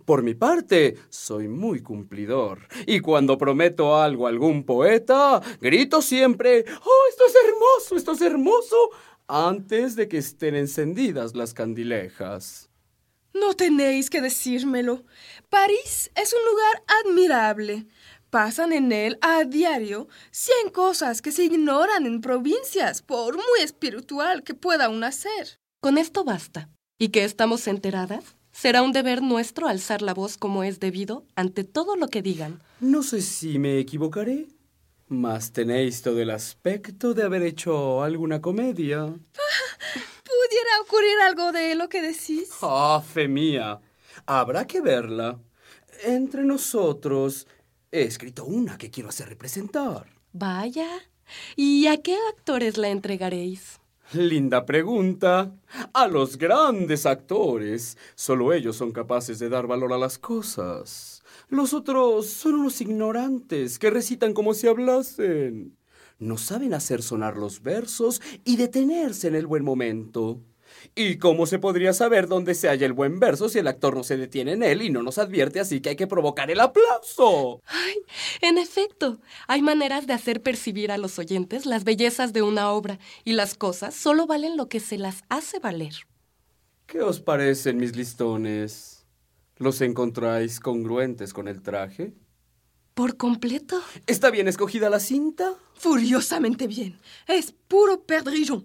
Por 0.07 0.23
mi 0.23 0.35
parte, 0.35 0.97
soy 1.11 1.49
muy 1.49 1.81
cumplidor. 1.81 2.61
Y 2.87 3.00
cuando 3.00 3.37
prometo 3.37 3.97
algo 3.97 4.26
a 4.26 4.31
algún 4.31 4.64
poeta, 4.64 5.43
grito 5.61 6.00
siempre, 6.00 6.64
¡Oh, 6.85 7.02
esto 7.11 7.25
es 7.26 7.35
hermoso, 7.45 7.97
esto 7.97 8.12
es 8.12 8.21
hermoso! 8.23 8.76
antes 9.26 9.97
de 9.97 10.09
que 10.09 10.19
estén 10.19 10.54
encendidas 10.54 11.35
las 11.35 11.54
candilejas. 11.54 12.71
No 13.34 13.54
tenéis 13.54 14.10
que 14.10 14.20
decírmelo. 14.20 15.04
París 15.50 16.10
es 16.14 16.32
un 16.32 16.44
lugar 16.50 16.84
admirable. 17.04 17.86
Pasan 18.30 18.72
en 18.72 18.92
él 18.92 19.18
a 19.20 19.44
diario 19.44 20.08
cien 20.30 20.70
cosas 20.72 21.20
que 21.20 21.32
se 21.32 21.44
ignoran 21.44 22.06
en 22.06 22.20
provincias, 22.20 23.02
por 23.02 23.36
muy 23.36 23.60
espiritual 23.62 24.42
que 24.42 24.54
pueda 24.54 24.88
una 24.88 25.12
ser. 25.12 25.60
Con 25.80 25.98
esto 25.98 26.24
basta. 26.24 26.70
¿Y 26.98 27.08
que 27.08 27.24
estamos 27.24 27.66
enteradas? 27.66 28.36
Será 28.52 28.82
un 28.82 28.92
deber 28.92 29.20
nuestro 29.20 29.66
alzar 29.66 30.00
la 30.00 30.14
voz 30.14 30.38
como 30.38 30.62
es 30.62 30.78
debido 30.78 31.26
ante 31.34 31.64
todo 31.64 31.96
lo 31.96 32.08
que 32.08 32.22
digan. 32.22 32.62
No 32.78 33.02
sé 33.02 33.20
si 33.20 33.58
me 33.58 33.78
equivocaré, 33.80 34.46
mas 35.08 35.52
tenéis 35.52 36.02
todo 36.02 36.20
el 36.20 36.30
aspecto 36.30 37.14
de 37.14 37.24
haber 37.24 37.42
hecho 37.42 38.02
alguna 38.04 38.40
comedia. 38.40 39.12
¿Pudiera 40.34 40.80
ocurrir 40.82 41.20
algo 41.22 41.52
de 41.52 41.74
lo 41.74 41.88
que 41.88 42.02
decís? 42.02 42.50
¡Ah, 42.62 43.02
fe 43.04 43.28
mía! 43.28 43.80
Habrá 44.26 44.66
que 44.66 44.80
verla. 44.80 45.38
Entre 46.02 46.44
nosotros, 46.44 47.46
he 47.92 48.02
escrito 48.02 48.44
una 48.44 48.76
que 48.76 48.90
quiero 48.90 49.08
hacer 49.10 49.28
representar. 49.28 50.06
Vaya. 50.32 50.88
¿Y 51.56 51.86
a 51.86 52.02
qué 52.02 52.16
actores 52.30 52.76
la 52.76 52.88
entregaréis? 52.88 53.80
Linda 54.12 54.66
pregunta. 54.66 55.54
A 55.92 56.08
los 56.08 56.36
grandes 56.36 57.06
actores. 57.06 57.96
Solo 58.14 58.52
ellos 58.52 58.76
son 58.76 58.92
capaces 58.92 59.38
de 59.38 59.48
dar 59.48 59.66
valor 59.66 59.92
a 59.92 59.98
las 59.98 60.18
cosas. 60.18 61.22
Los 61.48 61.72
otros 61.74 62.26
son 62.26 62.54
unos 62.54 62.80
ignorantes 62.80 63.78
que 63.78 63.90
recitan 63.90 64.34
como 64.34 64.54
si 64.54 64.66
hablasen. 64.66 65.76
No 66.18 66.38
saben 66.38 66.75
hacer 66.75 67.02
sonar 67.02 67.37
los 67.37 67.62
versos 67.62 68.23
y 68.44 68.56
detenerse 68.56 69.28
en 69.28 69.35
el 69.35 69.47
buen 69.47 69.64
momento. 69.64 70.40
¿Y 70.94 71.18
cómo 71.18 71.47
se 71.47 71.59
podría 71.59 71.92
saber 71.92 72.28
dónde 72.28 72.54
se 72.54 72.68
halla 72.68 72.87
el 72.87 72.92
buen 72.92 73.18
verso 73.18 73.49
si 73.49 73.59
el 73.59 73.66
actor 73.66 73.97
no 73.97 74.04
se 74.04 74.16
detiene 74.16 74.52
en 74.52 74.62
él 74.62 74.83
y 74.83 74.90
no 74.90 75.02
nos 75.02 75.18
advierte 75.18 75.61
así 75.61 75.80
que 75.80 75.90
hay 75.90 75.97
que 75.97 76.06
provocar 76.06 76.50
el 76.50 76.61
aplauso? 76.61 77.61
Ay, 77.66 77.94
en 78.40 78.59
efecto, 78.59 79.21
hay 79.47 79.62
maneras 79.62 80.06
de 80.06 80.12
hacer 80.12 80.42
percibir 80.42 80.92
a 80.92 80.99
los 80.99 81.18
oyentes 81.18 81.66
las 81.66 81.85
bellezas 81.85 82.33
de 82.33 82.42
una 82.42 82.71
obra 82.71 82.99
y 83.25 83.33
las 83.33 83.54
cosas 83.54 83.94
solo 83.94 84.26
valen 84.26 84.56
lo 84.56 84.68
que 84.68 84.80
se 84.80 84.99
las 84.99 85.23
hace 85.28 85.59
valer. 85.59 85.94
¿Qué 86.87 87.00
os 87.00 87.21
parecen 87.21 87.78
mis 87.78 87.97
listones? 87.97 89.06
¿Los 89.56 89.80
encontráis 89.80 90.61
congruentes 90.61 91.33
con 91.33 91.49
el 91.49 91.62
traje? 91.62 92.12
¿Por 92.94 93.16
completo? 93.16 93.80
¿Está 94.06 94.30
bien 94.30 94.46
escogida 94.46 94.88
la 94.88 95.00
cinta? 95.00 95.54
Furiosamente 95.74 96.68
bien. 96.68 97.00
Es 97.26 97.52
puro 97.66 98.00
perdrillon. 98.02 98.64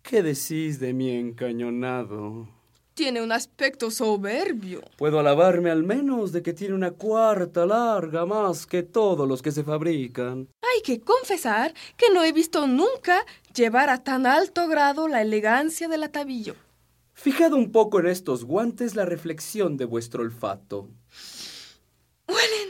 ¿Qué 0.00 0.22
decís 0.22 0.78
de 0.78 0.92
mi 0.92 1.10
encañonado? 1.10 2.48
Tiene 2.94 3.20
un 3.20 3.32
aspecto 3.32 3.90
soberbio. 3.90 4.80
Puedo 4.96 5.18
alabarme 5.18 5.72
al 5.72 5.82
menos 5.82 6.30
de 6.30 6.44
que 6.44 6.52
tiene 6.52 6.74
una 6.74 6.92
cuarta 6.92 7.66
larga 7.66 8.24
más 8.24 8.64
que 8.64 8.84
todos 8.84 9.26
los 9.26 9.42
que 9.42 9.50
se 9.50 9.64
fabrican. 9.64 10.46
Hay 10.62 10.82
que 10.82 11.00
confesar 11.00 11.74
que 11.96 12.10
no 12.14 12.22
he 12.22 12.30
visto 12.30 12.68
nunca 12.68 13.26
llevar 13.56 13.90
a 13.90 14.04
tan 14.04 14.24
alto 14.26 14.68
grado 14.68 15.08
la 15.08 15.20
elegancia 15.20 15.88
del 15.88 16.04
atavío. 16.04 16.54
Fijad 17.14 17.52
un 17.52 17.72
poco 17.72 17.98
en 17.98 18.06
estos 18.06 18.44
guantes 18.44 18.94
la 18.94 19.04
reflexión 19.04 19.76
de 19.76 19.86
vuestro 19.86 20.22
olfato. 20.22 20.88
Huelen 22.28 22.63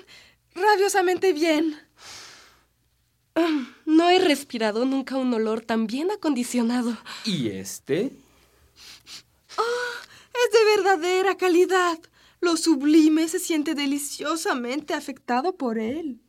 rabiosamente 0.71 1.33
bien. 1.33 1.77
No 3.85 4.11
he 4.11 4.19
respirado 4.19 4.85
nunca 4.85 5.17
un 5.17 5.33
olor 5.35 5.61
tan 5.61 5.87
bien 5.87 6.11
acondicionado. 6.11 6.97
¿Y 7.25 7.49
este? 7.49 8.13
Es 9.57 10.53
de 10.53 10.77
verdadera 10.77 11.37
calidad. 11.37 11.99
Lo 12.41 12.57
sublime 12.57 13.29
se 13.29 13.39
siente 13.39 13.75
deliciosamente 13.75 14.95
afectado 14.95 15.57
por 15.57 15.79
él. 15.79 16.21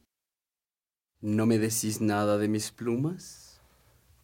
¿No 1.21 1.45
me 1.45 1.57
decís 1.57 2.01
nada 2.01 2.37
de 2.37 2.47
mis 2.47 2.71
plumas? 2.71 3.59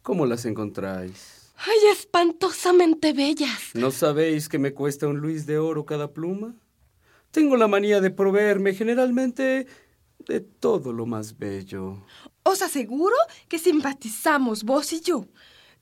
¿Cómo 0.02 0.26
las 0.26 0.46
encontráis? 0.46 1.52
¡Ay, 1.58 1.92
espantosamente 1.92 3.14
bellas! 3.14 3.72
¿No 3.74 3.92
sabéis 3.92 4.50
que 4.50 4.58
me 4.58 4.74
cuesta 4.74 5.08
un 5.08 5.18
luis 5.18 5.46
de 5.46 5.58
oro 5.58 5.86
cada 5.86 6.12
pluma? 6.12 6.56
Tengo 7.32 7.56
la 7.56 7.68
manía 7.68 8.02
de 8.02 8.10
proveerme 8.12 8.74
generalmente 8.74 9.68
de 10.28 10.42
todo 10.42 10.94
lo 10.94 11.06
más 11.06 11.38
bello. 11.38 12.04
Os 12.44 12.62
aseguro 12.62 13.16
que 13.48 13.60
simpatizamos 13.60 14.64
vos 14.64 14.94
y 14.94 15.02
yo. 15.02 15.26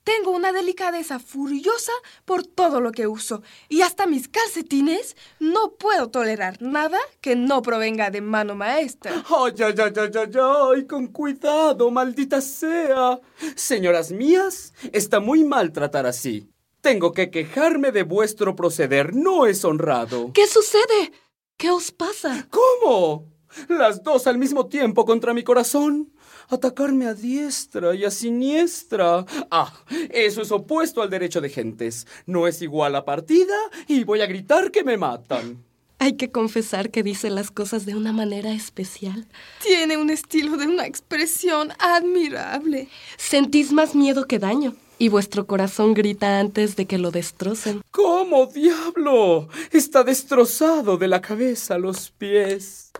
Tengo 0.04 0.30
una 0.30 0.52
delicadeza 0.52 1.18
furiosa 1.18 1.92
por 2.24 2.46
todo 2.46 2.80
lo 2.80 2.90
que 2.90 3.06
uso 3.06 3.42
y 3.68 3.82
hasta 3.82 4.06
mis 4.06 4.28
calcetines 4.28 5.14
no 5.38 5.72
puedo 5.72 6.08
tolerar 6.08 6.62
nada 6.62 6.98
que 7.20 7.36
no 7.36 7.60
provenga 7.60 8.10
de 8.10 8.22
mano 8.22 8.54
maestra. 8.54 9.12
¡Ay, 9.28 9.52
ay, 9.58 9.74
ay, 9.76 9.92
ay, 9.94 10.10
ay, 10.14 10.40
ay! 10.40 10.86
¡Con 10.86 11.08
cuidado, 11.08 11.90
maldita 11.90 12.40
sea! 12.40 13.20
Señoras 13.54 14.10
mías, 14.10 14.72
está 14.92 15.20
muy 15.20 15.44
mal 15.44 15.70
tratar 15.70 16.06
así. 16.06 16.48
Tengo 16.80 17.12
que 17.12 17.30
quejarme 17.30 17.92
de 17.92 18.02
vuestro 18.02 18.56
proceder. 18.56 19.14
No 19.14 19.46
es 19.46 19.64
honrado. 19.66 20.32
¿Qué 20.32 20.46
sucede? 20.46 21.12
¿Qué 21.58 21.70
os 21.70 21.92
pasa? 21.92 22.48
¿Cómo? 22.50 23.29
Las 23.68 24.02
dos 24.02 24.26
al 24.26 24.38
mismo 24.38 24.66
tiempo 24.66 25.04
contra 25.04 25.34
mi 25.34 25.42
corazón. 25.42 26.12
Atacarme 26.48 27.06
a 27.06 27.14
diestra 27.14 27.94
y 27.94 28.04
a 28.04 28.10
siniestra. 28.10 29.24
Ah, 29.50 29.72
eso 30.10 30.42
es 30.42 30.50
opuesto 30.50 31.02
al 31.02 31.10
derecho 31.10 31.40
de 31.40 31.48
gentes. 31.48 32.06
No 32.26 32.46
es 32.46 32.62
igual 32.62 32.96
a 32.96 33.04
partida 33.04 33.54
y 33.86 34.04
voy 34.04 34.20
a 34.20 34.26
gritar 34.26 34.70
que 34.70 34.84
me 34.84 34.96
matan. 34.96 35.64
Hay 35.98 36.14
que 36.14 36.30
confesar 36.30 36.90
que 36.90 37.02
dice 37.02 37.28
las 37.28 37.50
cosas 37.50 37.84
de 37.84 37.94
una 37.94 38.12
manera 38.12 38.52
especial. 38.52 39.26
Tiene 39.62 39.98
un 39.98 40.08
estilo 40.08 40.56
de 40.56 40.66
una 40.66 40.86
expresión 40.86 41.72
admirable. 41.78 42.88
Sentís 43.18 43.70
más 43.70 43.94
miedo 43.94 44.26
que 44.26 44.38
daño 44.38 44.74
y 45.00 45.08
vuestro 45.08 45.46
corazón 45.46 45.94
grita 45.94 46.40
antes 46.40 46.76
de 46.76 46.86
que 46.86 46.98
lo 46.98 47.10
destrocen. 47.10 47.82
¿Cómo, 47.90 48.46
diablo? 48.46 49.48
Está 49.72 50.02
destrozado 50.02 50.96
de 50.96 51.08
la 51.08 51.20
cabeza 51.20 51.74
a 51.74 51.78
los 51.78 52.10
pies. 52.10 52.92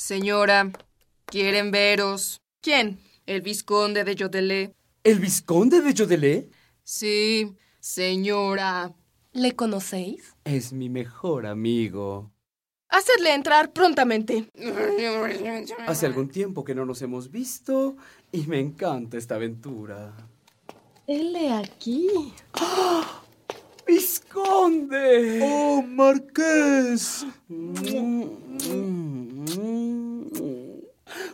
Señora, 0.00 0.72
quieren 1.26 1.70
veros. 1.70 2.40
¿Quién? 2.62 3.00
El 3.26 3.42
vizconde 3.42 4.02
de 4.02 4.14
Yodelé. 4.14 4.74
¿El 5.04 5.20
vizconde 5.20 5.82
de 5.82 5.92
Yodelé? 5.92 6.48
Sí, 6.82 7.54
señora. 7.80 8.94
¿Le 9.34 9.54
conocéis? 9.54 10.34
Es 10.42 10.72
mi 10.72 10.88
mejor 10.88 11.44
amigo. 11.44 12.32
Hacedle 12.88 13.34
entrar 13.34 13.74
prontamente. 13.74 14.50
Hace 15.86 16.06
algún 16.06 16.30
tiempo 16.30 16.64
que 16.64 16.74
no 16.74 16.86
nos 16.86 17.02
hemos 17.02 17.30
visto 17.30 17.96
y 18.32 18.46
me 18.46 18.58
encanta 18.58 19.18
esta 19.18 19.34
aventura. 19.34 20.16
Ele 21.06 21.52
aquí. 21.52 22.08
¡Vizconde! 23.86 25.40
¡Oh, 25.42 25.82
Marqués! 25.82 27.26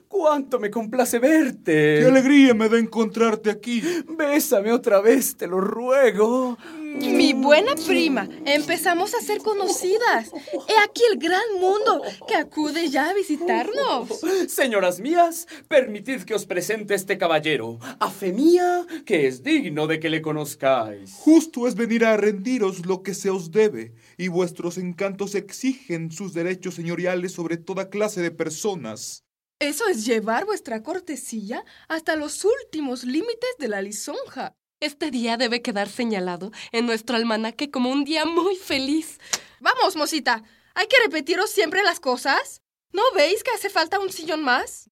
¡Cuánto 0.08 0.58
me 0.58 0.70
complace 0.70 1.18
verte! 1.18 1.99
¡Qué 2.00 2.06
alegría 2.06 2.54
me 2.54 2.68
da 2.68 2.78
encontrarte 2.78 3.50
aquí! 3.50 3.82
Bésame 4.08 4.73
otra 4.73 5.00
vez, 5.00 5.37
te 5.37 5.46
lo 5.46 5.61
ruego. 5.61 6.56
Mi 6.98 7.35
buena 7.35 7.74
prima, 7.74 8.26
empezamos 8.46 9.14
a 9.14 9.20
ser 9.20 9.38
conocidas. 9.38 10.33
He 10.68 10.79
aquí 10.83 11.02
el 11.12 11.18
gran 11.18 11.61
mundo 11.61 12.00
que 12.26 12.35
acude 12.35 12.88
ya 12.88 13.11
a 13.11 13.14
visitarnos. 13.14 14.09
Señoras 14.48 15.00
mías, 15.00 15.46
permitid 15.68 16.22
que 16.22 16.35
os 16.35 16.46
presente 16.46 16.94
este 16.94 17.18
caballero. 17.18 17.79
A 18.00 18.11
fe 18.11 18.33
mía, 18.33 18.87
que 19.05 19.26
es 19.26 19.42
digno 19.42 19.87
de 19.87 20.00
que 20.00 20.09
le 20.09 20.22
conozcáis. 20.22 21.12
Justo 21.18 21.68
es 21.68 21.74
venir 21.74 22.07
a 22.07 22.16
rendiros 22.16 22.87
lo 22.87 23.02
que 23.02 23.12
se 23.12 23.29
os 23.29 23.50
debe, 23.50 23.92
y 24.16 24.29
vuestros 24.29 24.79
encantos 24.79 25.35
exigen 25.35 26.11
sus 26.11 26.33
derechos 26.35 26.74
señoriales 26.74 27.33
sobre 27.33 27.57
toda 27.57 27.90
clase 27.90 28.22
de 28.22 28.31
personas. 28.31 29.24
Eso 29.59 29.88
es 29.88 30.05
llevar 30.05 30.44
vuestra 30.44 30.83
cortesía 30.83 31.64
hasta 31.88 32.16
los 32.16 32.44
últimos 32.44 33.05
límites 33.05 33.50
de 33.59 33.68
la 33.68 33.81
lisonja. 33.81 34.55
Este 34.81 35.11
día 35.11 35.38
debe 35.38 35.62
quedar 35.62 35.88
señalado 35.88 36.52
en 36.72 36.85
nuestro 36.85 37.16
almanaque 37.16 37.70
como 37.70 37.90
un 37.90 38.05
día 38.05 38.26
muy 38.26 38.57
feliz. 38.57 39.18
Vamos, 39.61 39.96
mosita, 39.96 40.42
¿hay 40.74 40.87
que 40.87 40.98
repetiros 41.02 41.50
siempre 41.50 41.83
las 41.83 42.00
cosas? 42.00 42.61
¿No 42.92 43.02
veis 43.14 43.42
que 43.42 43.50
hace 43.50 43.70
falta 43.70 43.98
un 43.98 44.12
sillón 44.12 44.42
más? 44.42 44.90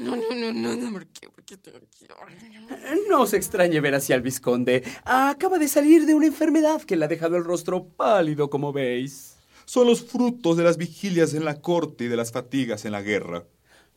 No, 0.00 0.16
no, 0.16 0.22
no, 0.34 0.52
no, 0.52 0.76
no, 0.76 0.92
¿por 0.92 1.06
qué? 1.06 1.28
¿Por 1.28 1.44
qué 1.44 1.56
tengo 1.56 1.78
que- 1.80 3.08
No 3.08 3.22
os 3.22 3.32
extrañe 3.32 3.80
ver 3.80 3.94
así 3.94 4.12
al 4.12 4.22
vizconde. 4.22 4.82
Acaba 5.04 5.58
de 5.58 5.68
salir 5.68 6.06
de 6.06 6.14
una 6.14 6.26
enfermedad 6.26 6.82
que 6.82 6.96
le 6.96 7.04
ha 7.04 7.08
dejado 7.08 7.36
el 7.36 7.44
rostro 7.44 7.86
pálido, 7.88 8.50
como 8.50 8.72
veis. 8.72 9.36
Son 9.64 9.86
los 9.86 10.04
frutos 10.04 10.56
de 10.56 10.64
las 10.64 10.76
vigilias 10.76 11.32
en 11.34 11.44
la 11.44 11.60
corte 11.60 12.04
y 12.04 12.08
de 12.08 12.16
las 12.16 12.32
fatigas 12.32 12.84
en 12.84 12.92
la 12.92 13.02
guerra. 13.02 13.44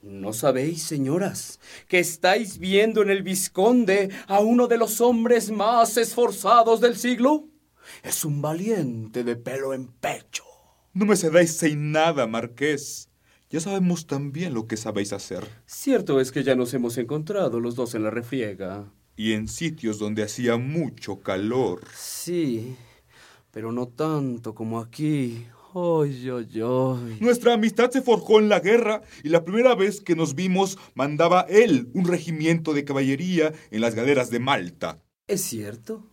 ¿No 0.02 0.32
sabéis, 0.32 0.84
señoras, 0.84 1.60
que 1.88 2.00
estáis 2.00 2.60
viendo 2.60 3.02
en 3.02 3.10
el 3.10 3.24
vizconde 3.24 4.10
a 4.28 4.40
uno 4.40 4.68
de 4.68 4.78
los 4.78 5.02
hombres 5.02 5.50
más 5.52 5.98
esforzados 5.98 6.80
del 6.80 6.96
siglo? 6.96 7.46
Es 8.04 8.24
un 8.24 8.42
valiente 8.42 9.24
de 9.24 9.36
pelo 9.36 9.74
en 9.74 9.88
pecho. 9.88 10.44
No 10.94 11.06
me 11.06 11.16
cedáis 11.18 11.58
sin 11.58 11.92
nada, 11.92 12.28
Marqués. 12.28 13.10
Ya 13.50 13.62
sabemos 13.62 14.08
también 14.08 14.54
lo 14.54 14.68
que 14.68 14.76
sabéis 14.76 15.14
hacer. 15.14 15.48
Cierto 15.66 16.20
es 16.20 16.34
que 16.34 16.44
ya 16.44 16.56
nos 16.56 16.74
hemos 16.74 16.98
encontrado 16.98 17.62
los 17.62 17.76
dos 17.76 17.96
en 17.96 18.04
la 18.04 18.10
refriega. 18.10 18.92
Y 19.16 19.32
en 19.32 19.48
sitios 19.48 20.00
donde 20.00 20.22
hacía 20.22 20.58
mucho 20.58 21.22
calor. 21.22 21.82
Sí, 21.96 22.76
pero 23.52 23.72
no 23.72 23.88
tanto 23.88 24.54
como 24.54 24.80
aquí. 24.80 25.46
Ay, 25.74 26.30
ay, 26.30 26.62
ay. 26.62 27.18
Nuestra 27.22 27.54
amistad 27.54 27.90
se 27.90 28.02
forjó 28.02 28.40
en 28.40 28.50
la 28.50 28.60
guerra 28.60 29.02
y 29.24 29.30
la 29.30 29.46
primera 29.46 29.76
vez 29.76 30.02
que 30.02 30.16
nos 30.16 30.36
vimos 30.36 30.78
mandaba 30.94 31.46
él 31.48 31.90
un 31.94 32.06
regimiento 32.06 32.74
de 32.74 32.84
caballería 32.84 33.54
en 33.72 33.80
las 33.80 33.96
galeras 33.96 34.30
de 34.30 34.40
Malta. 34.40 35.02
Es 35.26 35.42
cierto. 35.42 36.04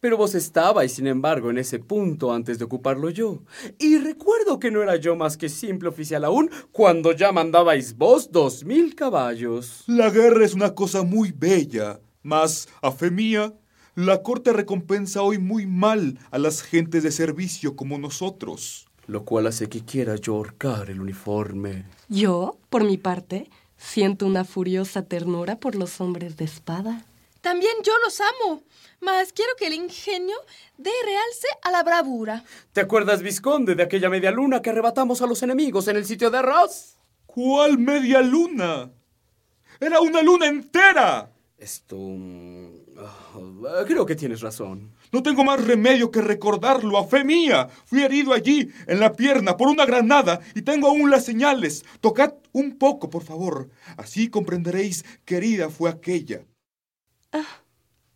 Pero 0.00 0.16
vos 0.16 0.34
estabais, 0.36 0.92
sin 0.92 1.08
embargo, 1.08 1.50
en 1.50 1.58
ese 1.58 1.80
punto 1.80 2.32
antes 2.32 2.58
de 2.58 2.64
ocuparlo 2.64 3.10
yo. 3.10 3.42
Y 3.78 3.98
recuerdo 3.98 4.60
que 4.60 4.70
no 4.70 4.82
era 4.82 4.96
yo 4.96 5.16
más 5.16 5.36
que 5.36 5.48
simple 5.48 5.88
oficial 5.88 6.24
aún 6.24 6.50
cuando 6.70 7.12
ya 7.12 7.32
mandabais 7.32 7.96
vos 7.96 8.30
dos 8.30 8.64
mil 8.64 8.94
caballos. 8.94 9.82
La 9.88 10.10
guerra 10.10 10.44
es 10.44 10.54
una 10.54 10.74
cosa 10.74 11.02
muy 11.02 11.32
bella, 11.32 12.00
mas, 12.22 12.68
a 12.80 12.92
fe 12.92 13.10
mía, 13.10 13.54
la 13.96 14.22
corte 14.22 14.52
recompensa 14.52 15.22
hoy 15.22 15.38
muy 15.38 15.66
mal 15.66 16.18
a 16.30 16.38
las 16.38 16.62
gentes 16.62 17.02
de 17.02 17.10
servicio 17.10 17.74
como 17.74 17.98
nosotros. 17.98 18.86
Lo 19.08 19.24
cual 19.24 19.48
hace 19.48 19.68
que 19.68 19.84
quiera 19.84 20.14
yo 20.14 20.36
ahorcar 20.36 20.90
el 20.90 21.00
uniforme. 21.00 21.86
Yo, 22.08 22.58
por 22.70 22.84
mi 22.84 22.98
parte, 22.98 23.50
siento 23.76 24.26
una 24.26 24.44
furiosa 24.44 25.02
ternura 25.02 25.56
por 25.56 25.74
los 25.74 26.00
hombres 26.00 26.36
de 26.36 26.44
espada. 26.44 27.04
También 27.40 27.72
yo 27.84 27.92
los 28.04 28.20
amo, 28.20 28.62
mas 29.00 29.32
quiero 29.32 29.52
que 29.56 29.68
el 29.68 29.74
ingenio 29.74 30.36
dé 30.76 30.90
realce 31.04 31.46
a 31.62 31.70
la 31.70 31.82
bravura. 31.82 32.44
¿Te 32.72 32.80
acuerdas, 32.80 33.22
Visconde, 33.22 33.74
de 33.74 33.82
aquella 33.82 34.10
media 34.10 34.30
luna 34.30 34.60
que 34.60 34.70
arrebatamos 34.70 35.22
a 35.22 35.26
los 35.26 35.42
enemigos 35.42 35.86
en 35.88 35.96
el 35.96 36.04
sitio 36.04 36.30
de 36.30 36.38
Arras? 36.38 36.98
¿Cuál 37.26 37.78
media 37.78 38.20
luna? 38.20 38.90
Era 39.80 40.00
una 40.00 40.22
luna 40.22 40.46
entera. 40.46 41.30
Esto... 41.56 41.96
ah, 42.98 43.84
creo 43.86 44.04
que 44.06 44.16
tienes 44.16 44.40
razón. 44.40 44.92
No 45.12 45.22
tengo 45.22 45.44
más 45.44 45.64
remedio 45.64 46.10
que 46.10 46.20
recordarlo, 46.20 46.98
a 46.98 47.06
fe 47.06 47.24
mía. 47.24 47.68
Fui 47.84 48.02
herido 48.02 48.32
allí, 48.32 48.68
en 48.86 49.00
la 49.00 49.12
pierna, 49.12 49.56
por 49.56 49.68
una 49.68 49.86
granada, 49.86 50.40
y 50.54 50.62
tengo 50.62 50.88
aún 50.88 51.10
las 51.10 51.24
señales. 51.24 51.84
Tocad 52.00 52.34
un 52.52 52.78
poco, 52.78 53.08
por 53.08 53.22
favor. 53.22 53.70
Así 53.96 54.28
comprenderéis 54.28 55.04
qué 55.24 55.36
herida 55.36 55.70
fue 55.70 55.90
aquella. 55.90 56.42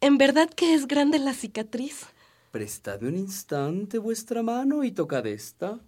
En 0.01 0.19
verdad 0.19 0.51
que 0.51 0.75
es 0.75 0.87
grande 0.87 1.19
la 1.19 1.33
cicatriz. 1.33 2.07
Prestad 2.51 3.03
un 3.03 3.17
instante 3.17 3.99
vuestra 3.99 4.43
mano 4.43 4.85
y 4.85 4.93
tocad 4.93 5.27
esta. 5.27 5.79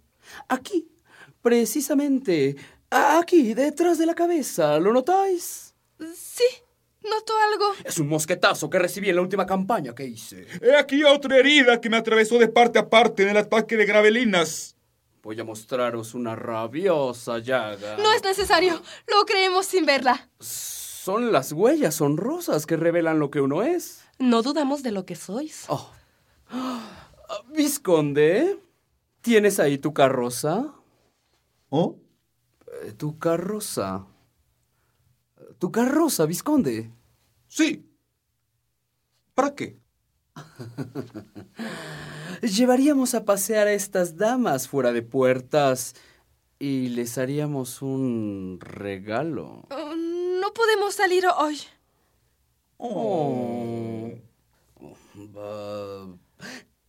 Aquí, 0.47 0.87
precisamente, 1.41 2.55
aquí, 2.89 3.53
detrás 3.53 3.97
de 3.97 4.05
la 4.05 4.15
cabeza. 4.15 4.79
¿Lo 4.79 4.93
notáis? 4.93 5.75
Sí, 5.99 6.45
noto 7.03 7.33
algo. 7.51 7.73
Es 7.83 7.99
un 7.99 8.07
mosquetazo 8.07 8.69
que 8.69 8.79
recibí 8.79 9.09
en 9.09 9.17
la 9.17 9.21
última 9.21 9.45
campaña 9.45 9.93
que 9.93 10.05
hice. 10.05 10.47
He 10.61 10.75
aquí 10.75 11.03
otra 11.03 11.37
herida 11.37 11.79
que 11.79 11.89
me 11.89 11.97
atravesó 11.97 12.39
de 12.39 12.47
parte 12.47 12.79
a 12.79 12.89
parte 12.89 13.23
en 13.23 13.29
el 13.29 13.37
ataque 13.37 13.77
de 13.77 13.85
Gravelinas. 13.85 14.75
Voy 15.21 15.39
a 15.39 15.43
mostraros 15.43 16.13
una 16.13 16.35
rabiosa 16.35 17.39
llaga. 17.39 17.97
No 17.97 18.13
es 18.13 18.23
necesario, 18.23 18.81
lo 19.07 19.25
creemos 19.25 19.65
sin 19.65 19.85
verla. 19.85 20.29
Son 21.05 21.31
las 21.31 21.51
huellas 21.51 22.01
honrosas 22.01 22.65
que 22.65 22.77
revelan 22.77 23.19
lo 23.19 23.29
que 23.29 23.39
uno 23.39 23.61
es. 23.61 24.03
No 24.17 24.41
dudamos 24.41 24.81
de 24.81 24.91
lo 24.91 25.05
que 25.05 25.13
sois. 25.13 25.65
Oh. 25.67 25.91
Visconde, 27.55 28.59
¿Tienes 29.21 29.59
ahí 29.59 29.77
tu 29.77 29.93
carroza? 29.93 30.73
¿Oh? 31.69 31.97
Eh, 32.85 32.93
Tu 32.93 33.19
carroza. 33.19 34.07
Tu 35.59 35.71
carroza, 35.71 36.25
Visconde. 36.25 36.89
Sí. 37.49 37.87
¿Para 39.35 39.53
qué? 39.53 39.77
Llevaríamos 42.41 43.13
a 43.13 43.25
pasear 43.25 43.67
a 43.67 43.73
estas 43.73 44.17
damas 44.17 44.67
fuera 44.67 44.91
de 44.91 45.03
puertas 45.03 45.93
y 46.57 46.89
les 46.89 47.19
haríamos 47.19 47.83
un 47.83 48.57
regalo. 48.59 49.67
Oh, 49.69 49.95
no 49.95 50.04
podemos 50.55 50.95
salir 50.95 51.27
hoy. 51.37 51.61
Oh. 52.77 54.11
Ah, 55.37 56.07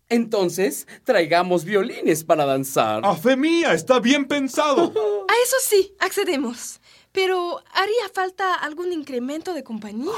Entonces, 0.08 0.86
traigamos 1.04 1.64
violines 1.64 2.24
para 2.24 2.46
danzar. 2.46 3.04
¡A 3.04 3.14
fe 3.16 3.36
mía! 3.36 3.74
¡Está 3.74 3.98
bien 3.98 4.26
pensado! 4.26 4.84
A 5.28 5.32
eso 5.44 5.56
sí, 5.60 5.94
accedemos. 5.98 6.80
Pero 7.12 7.62
haría 7.72 8.08
falta 8.14 8.54
algún 8.54 8.92
incremento 8.92 9.52
de 9.52 9.64
compañía. 9.64 10.12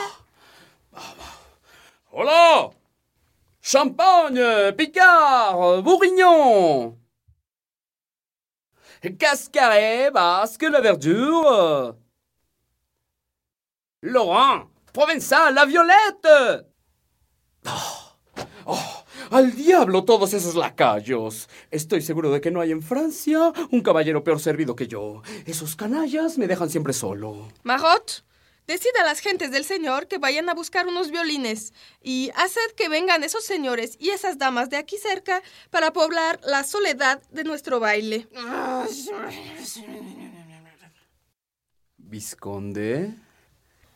Hola 2.10 2.70
Champagne, 3.60 4.72
Picard, 4.72 5.82
Bourguignon 5.82 6.96
Cascaret, 9.18 10.10
Basque, 10.10 10.70
la 10.70 10.80
Verdure 10.80 11.94
Laurent, 14.02 14.68
Provençal, 14.92 15.54
la 15.54 15.64
Violette 15.64 16.66
Oh, 17.66 18.16
oh, 18.66 19.04
¡Al 19.30 19.56
diablo 19.56 20.04
todos 20.04 20.32
esos 20.34 20.54
lacayos! 20.54 21.48
Estoy 21.72 22.00
seguro 22.00 22.30
de 22.30 22.40
que 22.40 22.52
no 22.52 22.60
hay 22.60 22.70
en 22.70 22.80
Francia 22.80 23.52
un 23.72 23.80
caballero 23.80 24.22
peor 24.22 24.38
servido 24.38 24.76
que 24.76 24.86
yo. 24.86 25.22
Esos 25.46 25.74
canallas 25.74 26.38
me 26.38 26.46
dejan 26.46 26.70
siempre 26.70 26.92
solo. 26.92 27.48
Marot, 27.64 28.24
decid 28.68 28.96
a 29.00 29.04
las 29.04 29.18
gentes 29.18 29.50
del 29.50 29.64
señor 29.64 30.06
que 30.06 30.18
vayan 30.18 30.48
a 30.48 30.54
buscar 30.54 30.86
unos 30.86 31.10
violines 31.10 31.74
y 32.00 32.30
haced 32.36 32.70
que 32.76 32.88
vengan 32.88 33.24
esos 33.24 33.44
señores 33.44 33.96
y 33.98 34.10
esas 34.10 34.38
damas 34.38 34.70
de 34.70 34.76
aquí 34.76 34.96
cerca 34.96 35.42
para 35.70 35.92
poblar 35.92 36.38
la 36.44 36.62
soledad 36.62 37.20
de 37.30 37.42
nuestro 37.42 37.80
baile. 37.80 38.28
Visconde, 41.96 43.14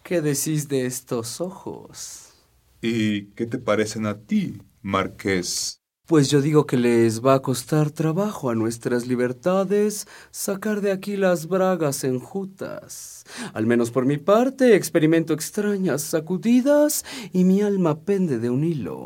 ¿qué 0.03 0.21
decís 0.21 0.69
de 0.69 0.87
estos 0.87 1.41
ojos? 1.41 2.33
¿Y 2.81 3.27
qué 3.35 3.47
te 3.47 3.59
parecen 3.59 4.07
a 4.07 4.19
ti, 4.19 4.61
Marqués? 4.83 5.83
Pues 6.07 6.29
yo 6.29 6.43
digo 6.43 6.67
que 6.67 6.77
les 6.77 7.25
va 7.25 7.35
a 7.35 7.43
costar 7.43 7.91
trabajo 7.91 8.51
a 8.51 8.55
nuestras 8.55 9.07
libertades 9.07 10.09
sacar 10.33 10.81
de 10.81 10.91
aquí 10.91 11.17
las 11.17 11.47
bragas 11.47 12.03
enjutas. 12.03 13.25
Al 13.55 13.67
menos 13.67 13.93
por 13.93 14.05
mi 14.05 14.19
parte, 14.19 14.75
experimento 14.75 15.33
extrañas 15.33 16.03
sacudidas 16.03 17.05
y 17.33 17.45
mi 17.45 17.63
alma 17.63 18.01
pende 18.01 18.39
de 18.39 18.51
un 18.51 18.65
hilo. 18.65 19.05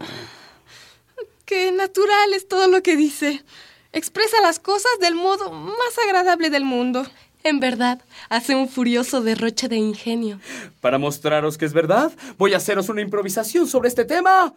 Qué 1.45 1.71
natural 1.71 2.33
es 2.35 2.49
todo 2.49 2.67
lo 2.67 2.83
que 2.83 2.97
dice. 2.97 3.45
Expresa 3.93 4.41
las 4.43 4.59
cosas 4.59 4.93
del 5.01 5.15
modo 5.15 5.53
más 5.53 5.99
agradable 6.05 6.51
del 6.51 6.65
mundo. 6.65 7.07
En 7.47 7.61
verdad, 7.61 8.03
hace 8.29 8.57
un 8.57 8.69
furioso 8.69 9.23
derroche 9.23 9.69
de 9.69 9.77
ingenio. 9.77 10.41
Para 10.81 10.99
mostraros 10.99 11.57
que 11.57 11.65
es 11.65 11.73
verdad, 11.73 12.11
voy 12.39 12.55
a 12.55 12.57
haceros 12.57 12.89
una 12.89 13.03
improvisación 13.03 13.69
sobre 13.69 13.87
este 13.87 14.05
tema 14.05 14.53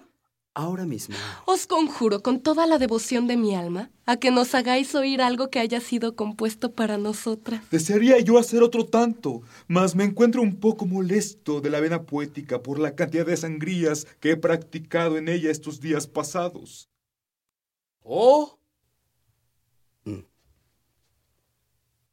ahora 0.56 0.86
mismo. 0.88 1.16
Os 1.46 1.68
conjuro 1.68 2.24
con 2.24 2.40
toda 2.40 2.66
la 2.66 2.80
devoción 2.80 3.28
de 3.28 3.38
mi 3.38 3.54
alma 3.54 3.92
a 4.08 4.18
que 4.18 4.32
nos 4.32 4.56
hagáis 4.56 4.96
oír 4.96 5.22
algo 5.22 5.52
que 5.52 5.60
haya 5.60 5.80
sido 5.82 6.16
compuesto 6.16 6.72
para 6.72 6.98
nosotras. 6.98 7.62
Desearía 7.70 8.18
yo 8.22 8.40
hacer 8.40 8.64
otro 8.64 8.88
tanto, 8.88 9.44
mas 9.68 9.94
me 9.94 10.04
encuentro 10.04 10.42
un 10.42 10.56
poco 10.56 10.88
molesto 10.88 11.62
de 11.62 11.70
la 11.70 11.82
vena 11.82 12.08
poética 12.08 12.64
por 12.64 12.80
la 12.80 12.96
cantidad 12.96 13.28
de 13.28 13.38
sangrías 13.38 14.08
que 14.20 14.32
he 14.32 14.36
practicado 14.36 15.16
en 15.20 15.30
ella 15.30 15.52
estos 15.52 15.80
días 15.80 16.08
pasados. 16.08 16.90
¿Oh? 18.02 18.58
Mm. 20.06 20.24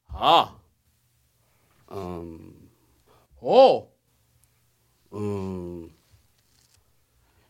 Ah. 0.08 0.58
Um. 1.88 2.52
Oh. 3.40 3.88
Mm. 5.10 5.86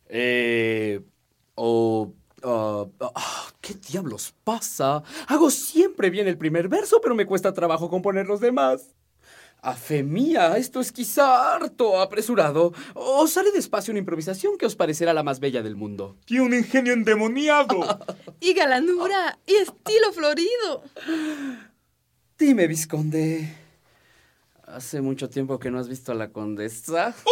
Eh. 0.08 1.00
Oh. 1.54 2.12
¿Qué 3.60 3.74
diablos 3.74 4.34
pasa? 4.44 5.02
Hago 5.26 5.50
siempre 5.50 6.10
bien 6.10 6.28
el 6.28 6.38
primer 6.38 6.68
verso, 6.68 7.00
pero 7.02 7.14
me 7.14 7.26
cuesta 7.26 7.52
trabajo 7.52 7.90
componer 7.90 8.26
los 8.26 8.40
demás. 8.40 8.94
A 9.62 9.74
fe 9.74 10.04
mía, 10.04 10.56
esto 10.58 10.80
es 10.80 10.92
quizá 10.92 11.54
harto 11.54 12.00
apresurado. 12.00 12.72
Os 12.94 13.36
haré 13.36 13.50
despacio 13.50 13.90
una 13.90 13.98
improvisación 13.98 14.58
que 14.58 14.66
os 14.66 14.76
parecerá 14.76 15.12
la 15.12 15.24
más 15.24 15.40
bella 15.40 15.62
del 15.62 15.74
mundo. 15.74 16.16
Tiene 16.24 16.44
un 16.44 16.54
ingenio 16.54 16.92
endemoniado. 16.92 17.80
Y 18.38 18.52
galanura 18.52 19.38
y 19.46 19.54
estilo 19.54 20.12
florido. 20.12 20.84
Dime, 22.38 22.66
Visconde. 22.68 23.65
Hace 24.66 25.00
mucho 25.00 25.30
tiempo 25.30 25.60
que 25.60 25.70
no 25.70 25.78
has 25.78 25.88
visto 25.88 26.10
a 26.10 26.16
la 26.16 26.32
condesa. 26.32 27.14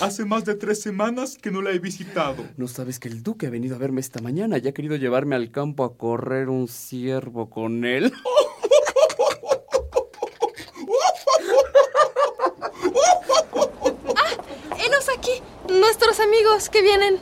Hace 0.00 0.24
más 0.26 0.44
de 0.44 0.54
tres 0.54 0.82
semanas 0.82 1.38
que 1.38 1.50
no 1.50 1.62
la 1.62 1.70
he 1.70 1.78
visitado. 1.78 2.44
¿No 2.58 2.68
sabes 2.68 2.98
que 2.98 3.08
el 3.08 3.22
duque 3.22 3.46
ha 3.46 3.50
venido 3.50 3.76
a 3.76 3.78
verme 3.78 4.02
esta 4.02 4.20
mañana 4.20 4.58
y 4.58 4.68
ha 4.68 4.74
querido 4.74 4.96
llevarme 4.96 5.34
al 5.34 5.50
campo 5.50 5.84
a 5.84 5.96
correr 5.96 6.50
un 6.50 6.68
ciervo 6.68 7.48
con 7.48 7.86
él? 7.86 8.12
Helos 14.84 15.08
aquí, 15.16 15.40
nuestros 15.68 16.20
amigos 16.20 16.68
que 16.68 16.82
vienen. 16.82 17.18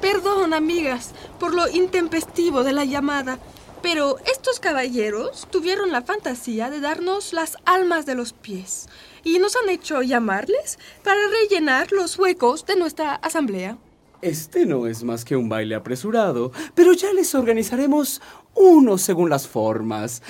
Perdón, 0.00 0.54
amigas, 0.54 1.12
por 1.38 1.54
lo 1.54 1.68
intempestivo 1.68 2.64
de 2.64 2.72
la 2.72 2.84
llamada, 2.84 3.38
pero 3.86 4.16
estos 4.28 4.58
caballeros 4.58 5.46
tuvieron 5.48 5.92
la 5.92 6.02
fantasía 6.02 6.70
de 6.70 6.80
darnos 6.80 7.32
las 7.32 7.56
almas 7.64 8.04
de 8.04 8.16
los 8.16 8.32
pies 8.32 8.88
y 9.22 9.38
nos 9.38 9.54
han 9.54 9.68
hecho 9.68 10.02
llamarles 10.02 10.80
para 11.04 11.20
rellenar 11.28 11.92
los 11.92 12.18
huecos 12.18 12.66
de 12.66 12.74
nuestra 12.74 13.14
asamblea. 13.14 13.78
Este 14.22 14.66
no 14.66 14.88
es 14.88 15.04
más 15.04 15.24
que 15.24 15.36
un 15.36 15.48
baile 15.48 15.76
apresurado, 15.76 16.50
pero 16.74 16.94
ya 16.94 17.12
les 17.12 17.32
organizaremos 17.36 18.20
uno 18.56 18.98
según 18.98 19.30
las 19.30 19.46
formas. 19.46 20.20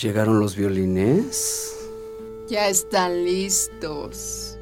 ¿Llegaron 0.00 0.38
los 0.38 0.54
violines? 0.54 1.74
Ya 2.48 2.68
están 2.68 3.24
listos. 3.24 4.56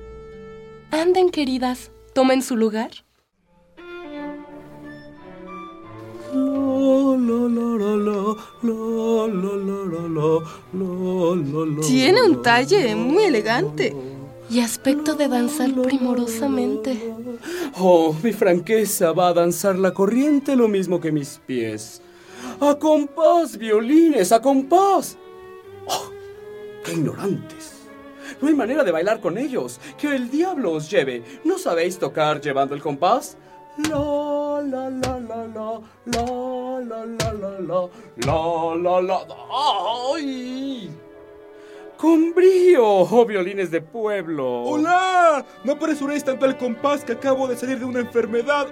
Anden, 0.91 1.29
queridas, 1.29 1.91
tomen 2.15 2.41
su 2.41 2.57
lugar. 2.57 3.04
Tiene 11.87 12.23
un 12.23 12.43
talle 12.43 12.95
muy 12.95 13.25
elegante. 13.25 13.95
Y 14.51 14.61
aspecto 14.61 15.15
de 15.15 15.29
danzar 15.29 15.73
primorosamente. 15.73 17.15
Oh, 17.79 18.15
mi 18.23 18.33
franqueza 18.33 19.13
va 19.13 19.29
a 19.29 19.33
danzar 19.33 19.79
la 19.79 19.95
corriente 19.95 20.55
lo 20.55 20.69
mismo 20.69 21.01
que 21.01 21.11
mis 21.11 21.41
pies. 21.47 22.03
¡A 22.61 22.79
compás, 22.79 23.57
violines, 23.57 24.33
a 24.33 24.41
compás! 24.41 25.17
¡Oh, 25.87 26.11
¡Qué 26.85 26.93
ignorantes! 26.93 27.75
No 28.41 28.49
hay 28.49 28.55
manera 28.55 28.85
de 28.85 28.93
bailar 28.93 29.21
con 29.21 29.39
ellos. 29.39 29.81
Que 29.99 30.15
el 30.15 30.31
diablo 30.31 30.73
os 30.73 30.91
lleve. 30.91 31.23
¿No 31.45 31.59
sabéis 31.59 31.99
tocar 31.99 32.41
llevando 32.41 32.75
el 32.75 32.83
compás? 32.83 33.39
La, 33.89 33.99
la, 34.65 34.91
la, 34.91 35.21
la, 35.21 35.47
la, 35.47 35.81
la, 36.07 36.81
la, 36.81 37.05
la, 37.05 37.33
la, 37.33 37.51
la, 37.61 37.89
la, 38.17 38.75
la, 38.77 39.01
la, 39.03 39.27
¡Ay! 40.15 40.91
Con 41.97 42.35
brío, 42.35 42.85
oh 42.85 43.25
violines 43.25 43.71
de 43.71 43.81
pueblo. 43.81 44.63
¡Hola! 44.63 45.45
No 45.65 45.73
apresuréis 45.73 46.25
tanto 46.25 46.45
el 46.47 46.57
compás 46.57 47.05
que 47.05 47.13
acabo 47.13 47.47
de 47.47 47.57
salir 47.57 47.79
de 47.79 47.85
una 47.85 48.01
enfermedad. 48.01 48.67